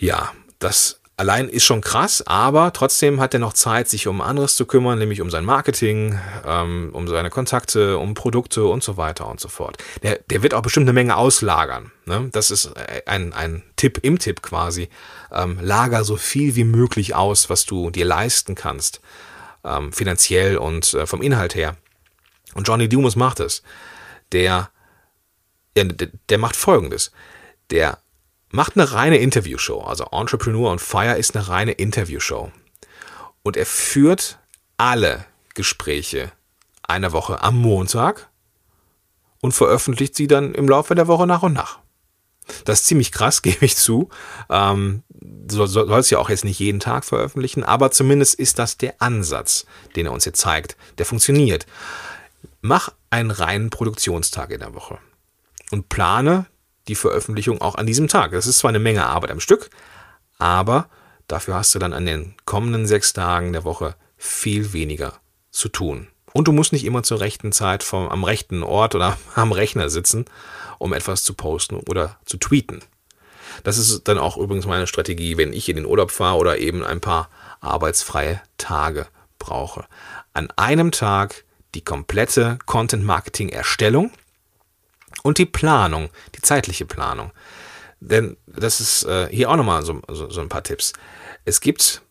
Ja, 0.00 0.32
das 0.58 1.00
allein 1.16 1.48
ist 1.48 1.64
schon 1.64 1.80
krass, 1.80 2.22
aber 2.26 2.72
trotzdem 2.72 3.20
hat 3.20 3.34
er 3.34 3.40
noch 3.40 3.52
Zeit, 3.52 3.88
sich 3.88 4.06
um 4.06 4.20
anderes 4.20 4.56
zu 4.56 4.66
kümmern, 4.66 4.98
nämlich 4.98 5.20
um 5.20 5.30
sein 5.30 5.44
Marketing, 5.44 6.18
ähm, 6.46 6.90
um 6.92 7.06
seine 7.08 7.30
Kontakte, 7.30 7.98
um 7.98 8.14
Produkte 8.14 8.64
und 8.64 8.82
so 8.82 8.96
weiter 8.96 9.28
und 9.28 9.40
so 9.40 9.48
fort. 9.48 9.76
Der, 10.02 10.20
der 10.30 10.42
wird 10.42 10.54
auch 10.54 10.62
bestimmt 10.62 10.84
eine 10.84 10.92
Menge 10.92 11.16
auslagern. 11.16 11.92
Ne? 12.06 12.28
Das 12.32 12.50
ist 12.50 12.72
ein, 13.06 13.32
ein 13.32 13.62
Tipp 13.76 13.98
im 14.02 14.18
Tipp 14.18 14.42
quasi. 14.42 14.88
Ähm, 15.32 15.58
lager 15.60 16.04
so 16.04 16.16
viel 16.16 16.56
wie 16.56 16.64
möglich 16.64 17.14
aus, 17.14 17.50
was 17.50 17.64
du 17.64 17.90
dir 17.90 18.04
leisten 18.04 18.54
kannst, 18.54 19.00
ähm, 19.64 19.92
finanziell 19.92 20.56
und 20.56 20.94
äh, 20.94 21.06
vom 21.06 21.22
Inhalt 21.22 21.54
her. 21.54 21.76
Und 22.54 22.68
Johnny 22.68 22.88
Dumas 22.88 23.16
macht 23.16 23.40
es. 23.40 23.62
Der 24.32 24.70
der, 25.76 26.08
der 26.28 26.38
macht 26.38 26.56
folgendes. 26.56 27.12
Der 27.70 27.98
macht 28.50 28.76
eine 28.76 28.92
reine 28.92 29.18
Interviewshow. 29.18 29.80
Also 29.82 30.06
Entrepreneur 30.12 30.70
on 30.70 30.78
Fire 30.78 31.18
ist 31.18 31.36
eine 31.36 31.48
reine 31.48 31.72
Interviewshow. 31.72 32.52
Und 33.42 33.56
er 33.56 33.66
führt 33.66 34.38
alle 34.76 35.24
Gespräche 35.54 36.32
einer 36.82 37.12
Woche 37.12 37.42
am 37.42 37.58
Montag 37.58 38.30
und 39.40 39.52
veröffentlicht 39.52 40.14
sie 40.14 40.26
dann 40.26 40.54
im 40.54 40.68
Laufe 40.68 40.94
der 40.94 41.08
Woche 41.08 41.26
nach 41.26 41.42
und 41.42 41.52
nach. 41.52 41.80
Das 42.64 42.80
ist 42.80 42.86
ziemlich 42.86 43.10
krass, 43.10 43.42
gebe 43.42 43.64
ich 43.64 43.76
zu. 43.76 44.08
Ähm, 44.48 45.02
soll, 45.48 45.92
es 45.98 46.10
ja 46.10 46.18
auch 46.18 46.30
jetzt 46.30 46.44
nicht 46.44 46.58
jeden 46.58 46.80
Tag 46.80 47.04
veröffentlichen, 47.04 47.64
aber 47.64 47.90
zumindest 47.90 48.36
ist 48.36 48.58
das 48.58 48.76
der 48.76 48.94
Ansatz, 49.00 49.66
den 49.96 50.06
er 50.06 50.12
uns 50.12 50.24
jetzt 50.24 50.40
zeigt. 50.40 50.76
Der 50.98 51.06
funktioniert. 51.06 51.66
Mach 52.60 52.92
einen 53.10 53.30
reinen 53.30 53.70
Produktionstag 53.70 54.50
in 54.50 54.60
der 54.60 54.74
Woche 54.74 54.98
und 55.74 55.88
plane 55.88 56.46
die 56.86 56.94
Veröffentlichung 56.94 57.60
auch 57.60 57.74
an 57.74 57.86
diesem 57.86 58.08
Tag. 58.08 58.30
Das 58.30 58.46
ist 58.46 58.58
zwar 58.58 58.70
eine 58.70 58.78
Menge 58.78 59.06
Arbeit 59.06 59.32
am 59.32 59.40
Stück, 59.40 59.70
aber 60.38 60.88
dafür 61.26 61.56
hast 61.56 61.74
du 61.74 61.78
dann 61.80 61.92
an 61.92 62.06
den 62.06 62.34
kommenden 62.44 62.86
sechs 62.86 63.12
Tagen 63.12 63.52
der 63.52 63.64
Woche 63.64 63.96
viel 64.16 64.72
weniger 64.72 65.14
zu 65.50 65.68
tun. 65.68 66.06
Und 66.32 66.48
du 66.48 66.52
musst 66.52 66.72
nicht 66.72 66.84
immer 66.84 67.02
zur 67.02 67.20
rechten 67.20 67.52
Zeit 67.52 67.82
vom, 67.82 68.08
am 68.08 68.24
rechten 68.24 68.62
Ort 68.62 68.94
oder 68.94 69.18
am 69.34 69.52
Rechner 69.52 69.90
sitzen, 69.90 70.26
um 70.78 70.92
etwas 70.92 71.24
zu 71.24 71.34
posten 71.34 71.76
oder 71.76 72.18
zu 72.24 72.36
tweeten. 72.36 72.80
Das 73.64 73.76
ist 73.76 74.02
dann 74.04 74.18
auch 74.18 74.36
übrigens 74.36 74.66
meine 74.66 74.86
Strategie, 74.86 75.36
wenn 75.36 75.52
ich 75.52 75.68
in 75.68 75.76
den 75.76 75.86
Urlaub 75.86 76.10
fahre 76.10 76.38
oder 76.38 76.58
eben 76.58 76.84
ein 76.84 77.00
paar 77.00 77.28
arbeitsfreie 77.60 78.40
Tage 78.58 79.06
brauche. 79.38 79.84
An 80.32 80.50
einem 80.56 80.92
Tag 80.92 81.44
die 81.74 81.84
komplette 81.84 82.58
Content-Marketing-Erstellung 82.66 84.12
und 85.22 85.38
die 85.38 85.46
Planung, 85.46 86.10
die 86.34 86.42
zeitliche 86.42 86.86
Planung. 86.86 87.32
Denn 88.00 88.36
das 88.46 88.80
ist 88.80 89.04
äh, 89.04 89.28
hier 89.30 89.50
auch 89.50 89.56
nochmal 89.56 89.84
so, 89.84 90.02
so, 90.08 90.28
so 90.30 90.40
ein 90.40 90.48
paar 90.48 90.62
Tipps. 90.62 90.92
Es 91.44 91.60
gibt 91.60 92.02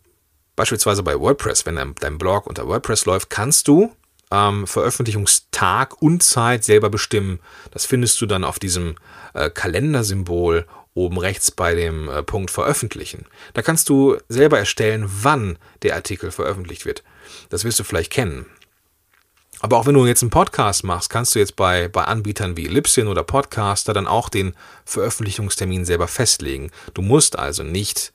beispielsweise 0.56 1.04
bei 1.04 1.20
WordPress, 1.20 1.66
wenn 1.66 1.76
dein, 1.76 1.96
dein 1.96 2.18
Blog 2.18 2.48
unter 2.48 2.68
WordPress 2.68 3.06
läuft, 3.06 3.30
kannst 3.30 3.68
du 3.68 3.96
ähm, 4.32 4.66
Veröffentlichungstag 4.66 6.02
und 6.02 6.24
Zeit 6.24 6.64
selber 6.64 6.90
bestimmen. 6.90 7.40
Das 7.72 7.86
findest 7.86 8.20
du 8.22 8.26
dann 8.26 8.44
auf 8.44 8.60
diesem 8.60 8.96
äh, 9.34 9.50
Kalendersymbol 9.50 10.66
oben 10.96 11.18
rechts 11.18 11.52
bei 11.52 11.76
dem 11.76 12.10
äh, 12.10 12.24
Punkt 12.24 12.52
Veröffentlichen. 12.52 13.26
Da 13.54 13.62
kannst 13.62 13.90
du 13.90 14.18
selber 14.30 14.60
erstellen, 14.60 15.06
wann 15.08 15.58
der 15.82 15.96
Artikel 15.96 16.32
veröffentlicht 16.32 16.86
wird. 16.86 17.04
Das 17.50 17.64
wirst 17.64 17.80
du 17.80 17.84
vielleicht 17.84 18.12
kennen. 18.12 18.46
Aber 19.64 19.78
auch 19.78 19.86
wenn 19.86 19.94
du 19.94 20.06
jetzt 20.06 20.22
einen 20.22 20.30
Podcast 20.30 20.84
machst, 20.84 21.10
kannst 21.10 21.34
du 21.34 21.40
jetzt 21.40 21.56
bei, 21.56 21.88
bei 21.88 22.04
Anbietern 22.04 22.58
wie 22.58 22.68
Libsyn 22.68 23.08
oder 23.08 23.24
Podcaster 23.24 23.94
dann 23.94 24.08
auch 24.08 24.28
den 24.28 24.56
Veröffentlichungstermin 24.84 25.86
selber 25.86 26.10
festlegen. 26.10 26.70
Du 26.94 27.02
musst 27.02 27.40
also 27.40 27.64
nicht 27.64 28.12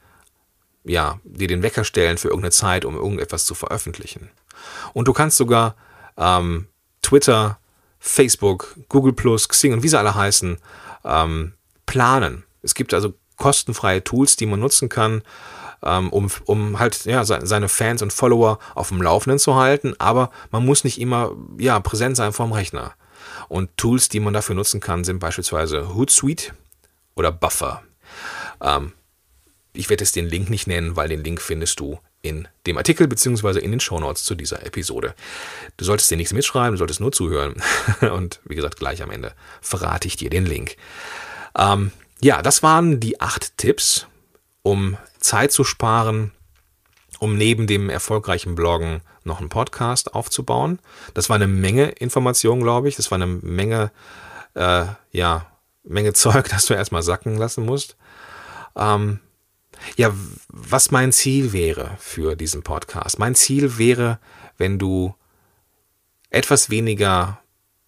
ja, 0.84 1.20
dir 1.24 1.48
den 1.48 1.62
Wecker 1.62 1.84
stellen 1.84 2.18
für 2.18 2.28
irgendeine 2.28 2.50
Zeit, 2.50 2.84
um 2.84 2.96
irgendetwas 2.96 3.46
zu 3.46 3.54
veröffentlichen. 3.54 4.28
Und 4.92 5.08
du 5.08 5.14
kannst 5.14 5.38
sogar 5.38 5.74
ähm, 6.18 6.66
Twitter, 7.00 7.58
Facebook, 7.98 8.76
Google 8.90 9.14
Xing 9.14 9.72
und 9.72 9.82
wie 9.82 9.88
sie 9.88 9.98
alle 9.98 10.14
heißen, 10.14 10.58
ähm, 11.06 11.54
planen. 11.86 12.44
Es 12.60 12.74
gibt 12.74 12.92
also 12.92 13.14
kostenfreie 13.38 14.04
Tools, 14.04 14.36
die 14.36 14.44
man 14.44 14.60
nutzen 14.60 14.90
kann, 14.90 15.22
ähm, 15.82 16.10
um, 16.10 16.30
um 16.44 16.78
halt 16.78 17.04
ja, 17.04 17.24
seine 17.24 17.68
Fans 17.68 18.02
und 18.02 18.12
Follower 18.12 18.58
auf 18.74 18.88
dem 18.88 19.02
Laufenden 19.02 19.38
zu 19.38 19.54
halten, 19.54 19.94
aber 19.98 20.30
man 20.50 20.64
muss 20.64 20.84
nicht 20.84 21.00
immer 21.00 21.32
ja, 21.58 21.78
präsent 21.80 22.16
sein 22.16 22.32
vorm 22.32 22.52
Rechner. 22.52 22.94
Und 23.48 23.76
Tools, 23.76 24.08
die 24.08 24.20
man 24.20 24.34
dafür 24.34 24.54
nutzen 24.54 24.80
kann, 24.80 25.04
sind 25.04 25.18
beispielsweise 25.20 25.94
Hootsuite 25.94 26.52
oder 27.14 27.32
Buffer. 27.32 27.82
Ähm, 28.60 28.92
ich 29.72 29.88
werde 29.88 30.04
jetzt 30.04 30.16
den 30.16 30.26
Link 30.26 30.50
nicht 30.50 30.66
nennen, 30.66 30.96
weil 30.96 31.08
den 31.08 31.22
Link 31.22 31.40
findest 31.40 31.80
du 31.80 31.98
in 32.20 32.48
dem 32.66 32.76
Artikel 32.76 33.06
beziehungsweise 33.06 33.60
in 33.60 33.70
den 33.70 33.80
Shownotes 33.80 34.24
zu 34.24 34.34
dieser 34.34 34.66
Episode. 34.66 35.14
Du 35.76 35.84
solltest 35.84 36.10
dir 36.10 36.16
nichts 36.16 36.32
mitschreiben, 36.32 36.72
du 36.72 36.78
solltest 36.78 37.00
nur 37.00 37.12
zuhören. 37.12 37.62
Und 38.00 38.40
wie 38.44 38.56
gesagt, 38.56 38.76
gleich 38.76 39.02
am 39.02 39.10
Ende 39.10 39.32
verrate 39.60 40.08
ich 40.08 40.16
dir 40.16 40.30
den 40.30 40.46
Link. 40.46 40.76
Ähm, 41.56 41.92
ja, 42.20 42.42
das 42.42 42.62
waren 42.62 42.98
die 42.98 43.20
acht 43.20 43.56
Tipps, 43.56 44.06
um 44.62 44.96
Zeit 45.18 45.52
zu 45.52 45.64
sparen, 45.64 46.32
um 47.18 47.36
neben 47.36 47.66
dem 47.66 47.90
erfolgreichen 47.90 48.54
Bloggen 48.54 49.00
noch 49.24 49.40
einen 49.40 49.48
Podcast 49.48 50.14
aufzubauen. 50.14 50.78
Das 51.14 51.28
war 51.28 51.36
eine 51.36 51.46
Menge 51.46 51.88
Informationen, 51.90 52.62
glaube 52.62 52.88
ich. 52.88 52.96
Das 52.96 53.10
war 53.10 53.16
eine 53.16 53.26
Menge, 53.26 53.90
äh, 54.54 54.86
ja, 55.12 55.46
Menge 55.84 56.12
Zeug, 56.14 56.48
das 56.48 56.66
du 56.66 56.74
erstmal 56.74 57.02
sacken 57.02 57.36
lassen 57.36 57.64
musst. 57.64 57.96
Ähm, 58.76 59.20
ja, 59.96 60.12
was 60.48 60.90
mein 60.90 61.12
Ziel 61.12 61.52
wäre 61.52 61.96
für 61.98 62.34
diesen 62.34 62.62
Podcast. 62.62 63.18
Mein 63.18 63.34
Ziel 63.34 63.78
wäre, 63.78 64.18
wenn 64.56 64.78
du 64.78 65.14
etwas 66.30 66.68
weniger, 66.70 67.40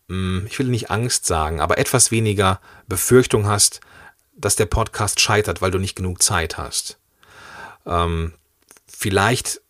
hm, 0.08 0.46
ich 0.48 0.58
will 0.58 0.68
nicht 0.68 0.90
Angst 0.90 1.26
sagen, 1.26 1.60
aber 1.60 1.78
etwas 1.78 2.10
weniger 2.10 2.60
Befürchtung 2.86 3.46
hast, 3.46 3.80
dass 4.36 4.56
der 4.56 4.66
Podcast 4.66 5.20
scheitert, 5.20 5.60
weil 5.60 5.70
du 5.70 5.78
nicht 5.78 5.96
genug 5.96 6.22
Zeit 6.22 6.56
hast. 6.56 6.99
Ähm, 7.86 8.32
vielleicht 8.86 9.60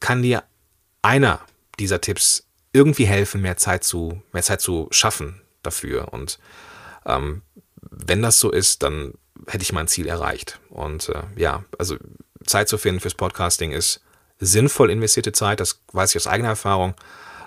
kann 0.00 0.22
dir 0.22 0.44
einer 1.02 1.40
dieser 1.78 2.00
Tipps 2.00 2.46
irgendwie 2.72 3.06
helfen, 3.06 3.40
mehr 3.40 3.56
Zeit 3.56 3.84
zu, 3.84 4.22
mehr 4.32 4.42
Zeit 4.42 4.60
zu 4.60 4.88
schaffen 4.90 5.40
dafür. 5.62 6.12
Und 6.12 6.38
ähm, 7.06 7.42
wenn 7.90 8.22
das 8.22 8.38
so 8.38 8.50
ist, 8.50 8.82
dann 8.82 9.14
hätte 9.46 9.62
ich 9.62 9.72
mein 9.72 9.88
Ziel 9.88 10.06
erreicht. 10.06 10.60
Und 10.68 11.08
äh, 11.08 11.22
ja, 11.36 11.64
also 11.78 11.96
Zeit 12.44 12.68
zu 12.68 12.78
finden 12.78 13.00
fürs 13.00 13.14
Podcasting 13.14 13.72
ist 13.72 14.02
sinnvoll 14.38 14.90
investierte 14.90 15.32
Zeit, 15.32 15.60
das 15.60 15.80
weiß 15.92 16.10
ich 16.10 16.16
aus 16.16 16.26
eigener 16.26 16.50
Erfahrung. 16.50 16.94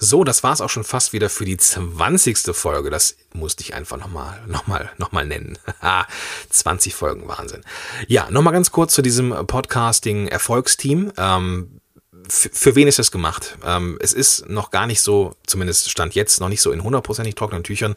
So, 0.05 0.23
das 0.23 0.43
war 0.43 0.53
es 0.53 0.61
auch 0.61 0.69
schon 0.69 0.85
fast 0.85 1.15
wieder 1.15 1.31
für 1.31 1.47
die 1.47 1.57
20. 1.57 2.55
Folge. 2.55 2.91
Das 2.91 3.17
musste 3.33 3.63
ich 3.63 3.75
einfach 3.75 3.97
nochmal 3.97 4.39
noch 4.47 4.67
mal, 4.67 4.91
noch 4.99 5.13
mal 5.13 5.25
nennen. 5.25 5.59
20 6.51 6.95
Folgen, 6.95 7.27
Wahnsinn. 7.27 7.65
Ja, 8.07 8.31
nochmal 8.31 8.53
ganz 8.53 8.71
kurz 8.71 8.93
zu 8.93 9.01
diesem 9.01 9.31
Podcasting-Erfolgsteam. 9.31 11.13
Ähm, 11.17 11.81
für 12.29 12.75
wen 12.75 12.87
ist 12.87 12.99
das 12.99 13.11
gemacht? 13.11 13.57
Ähm, 13.65 13.99
es 14.01 14.13
ist 14.13 14.49
noch 14.49 14.71
gar 14.71 14.87
nicht 14.87 15.01
so, 15.01 15.35
zumindest 15.47 15.91
Stand 15.91 16.15
jetzt, 16.15 16.41
noch 16.41 16.49
nicht 16.49 16.61
so 16.63 16.71
in 16.71 16.83
hundertprozentig 16.83 17.35
trockenen 17.35 17.65
Tüchern. 17.65 17.95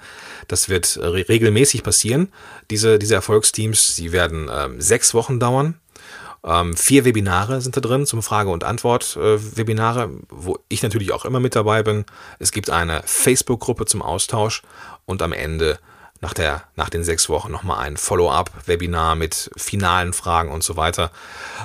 Das 0.47 0.69
wird 0.69 0.97
re 0.97 1.27
regelmäßig 1.27 1.83
passieren. 1.83 2.29
Diese, 2.69 2.99
diese 2.99 3.15
Erfolgsteams, 3.15 3.95
sie 3.95 4.13
werden 4.13 4.49
ähm, 4.51 4.79
sechs 4.79 5.13
Wochen 5.13 5.39
dauern. 5.39 5.75
Ähm, 6.43 6.75
vier 6.75 7.05
Webinare 7.05 7.61
sind 7.61 7.75
da 7.75 7.81
drin 7.81 8.05
zum 8.05 8.23
Frage- 8.23 8.49
und 8.49 8.63
Antwort-Webinare, 8.63 10.03
äh, 10.03 10.09
wo 10.29 10.59
ich 10.69 10.83
natürlich 10.83 11.11
auch 11.11 11.25
immer 11.25 11.39
mit 11.39 11.55
dabei 11.55 11.83
bin. 11.83 12.05
Es 12.39 12.51
gibt 12.51 12.69
eine 12.69 13.01
Facebook-Gruppe 13.05 13.85
zum 13.85 14.01
Austausch 14.01 14.61
und 15.05 15.21
am 15.21 15.33
Ende 15.33 15.79
nach, 16.21 16.33
der, 16.33 16.63
nach 16.75 16.89
den 16.89 17.03
sechs 17.03 17.29
Wochen 17.29 17.51
nochmal 17.51 17.79
ein 17.79 17.97
Follow-up-Webinar 17.97 19.15
mit 19.15 19.51
finalen 19.55 20.13
Fragen 20.13 20.51
und 20.51 20.63
so 20.63 20.75
weiter. 20.77 21.11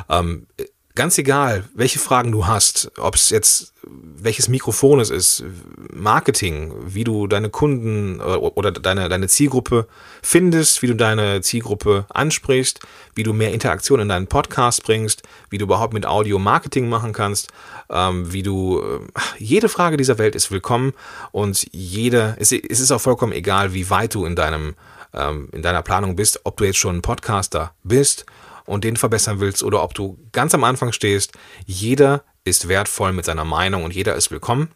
Ähm, 0.09 0.47
ganz 0.95 1.19
egal, 1.19 1.65
welche 1.75 1.99
Fragen 1.99 2.33
du 2.33 2.47
hast, 2.47 2.91
ob 2.99 3.15
es 3.15 3.31
jetzt 3.31 3.73
welches 3.85 4.49
Mikrofon 4.49 5.01
es 5.01 5.11
ist, 5.11 5.45
Marketing, 5.93 6.73
wie 6.87 7.05
du 7.05 7.27
deine 7.27 7.51
Kunden 7.51 8.21
äh, 8.21 8.23
oder 8.23 8.71
deine, 8.71 9.09
deine 9.09 9.29
Zielgruppe 9.29 9.89
findest, 10.23 10.83
wie 10.83 10.87
du 10.87 10.95
deine 10.95 11.41
Zielgruppe 11.41 12.07
ansprichst, 12.11 12.81
wie 13.15 13.25
du 13.25 13.33
mehr 13.33 13.53
Interaktion 13.53 14.01
in 14.01 14.09
deinen 14.09 14.29
Podcast 14.29 14.85
bringst, 14.85 15.23
wie 15.51 15.59
du 15.59 15.65
überhaupt 15.65 15.95
mit 15.95 16.07
Audio 16.07 16.39
Marketing 16.39 16.89
machen 16.89 17.13
kannst, 17.13 17.53
ähm, 17.91 18.33
wie 18.33 18.43
du, 18.43 18.81
äh, 18.81 19.21
jede 19.39 19.69
Frage 19.69 19.97
dieser 19.97 20.19
Welt 20.19 20.35
ist 20.35 20.51
willkommen 20.51 20.93
und 21.33 21.67
jede, 21.73 22.37
es, 22.39 22.53
ist 22.53 22.93
auch 22.93 23.01
vollkommen 23.01 23.33
egal, 23.33 23.75
wie 23.75 23.91
weit 23.91 24.15
du 24.15 24.25
in 24.25 24.37
deinem, 24.37 24.75
ähm, 25.13 25.49
in 25.53 25.63
deiner 25.63 25.83
Planung 25.83 26.15
bist, 26.15 26.41
ob 26.45 26.57
du 26.57 26.65
jetzt 26.65 26.79
schon 26.79 26.97
ein 26.97 27.03
Podcaster 27.03 27.75
bist 27.83 28.27
und 28.65 28.85
den 28.85 28.97
verbessern 28.97 29.41
willst 29.41 29.63
oder 29.63 29.83
ob 29.83 29.95
du 29.95 30.19
ganz 30.33 30.55
am 30.55 30.65
Anfang 30.65 30.93
stehst. 30.93 31.33
Jeder 31.67 32.25
ist 32.45 32.69
wertvoll 32.69 33.13
mit 33.13 33.25
seiner 33.25 33.45
Meinung 33.45 33.85
und 33.85 33.95
jeder 33.95 34.15
ist 34.15 34.31
willkommen. 34.31 34.71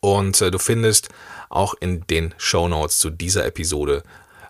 Und 0.00 0.40
äh, 0.40 0.50
du 0.50 0.58
findest 0.58 1.08
auch 1.48 1.74
in 1.80 2.06
den 2.06 2.34
Show 2.38 2.68
Notes 2.68 2.98
zu 2.98 3.10
dieser 3.10 3.46
Episode 3.46 4.02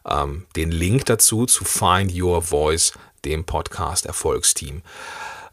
ähm, 0.07 0.47
den 0.57 0.71
Link 0.71 1.07
dazu 1.07 1.47
zu 1.47 1.64
Find 1.64 2.14
Your 2.14 2.42
Voice, 2.42 2.92
dem 3.25 3.45
Podcast 3.45 4.07
Erfolgsteam. 4.07 4.83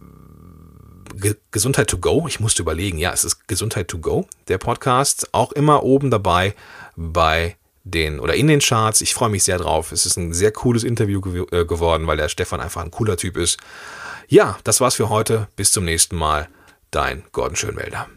Gesundheit 1.50 1.88
to 1.88 1.98
go. 1.98 2.26
Ich 2.28 2.40
musste 2.40 2.62
überlegen, 2.62 2.98
ja, 2.98 3.12
es 3.12 3.24
ist 3.24 3.48
Gesundheit 3.48 3.88
to 3.88 3.98
go, 3.98 4.26
der 4.48 4.58
Podcast. 4.58 5.32
Auch 5.32 5.52
immer 5.52 5.82
oben 5.82 6.10
dabei 6.10 6.54
bei 6.96 7.56
den 7.84 8.20
oder 8.20 8.34
in 8.34 8.46
den 8.46 8.60
Charts. 8.60 9.00
Ich 9.00 9.14
freue 9.14 9.30
mich 9.30 9.44
sehr 9.44 9.58
drauf. 9.58 9.92
Es 9.92 10.06
ist 10.06 10.16
ein 10.16 10.32
sehr 10.32 10.52
cooles 10.52 10.84
Interview 10.84 11.20
gew 11.20 11.46
äh, 11.50 11.64
geworden, 11.64 12.06
weil 12.06 12.16
der 12.16 12.28
Stefan 12.28 12.60
einfach 12.60 12.82
ein 12.82 12.90
cooler 12.90 13.16
Typ 13.16 13.36
ist. 13.36 13.58
Ja, 14.28 14.58
das 14.64 14.80
war's 14.80 14.94
für 14.94 15.08
heute. 15.08 15.48
Bis 15.56 15.72
zum 15.72 15.84
nächsten 15.84 16.16
Mal. 16.16 16.48
Dein 16.90 17.24
Gordon 17.32 17.56
Schönwälder. 17.56 18.08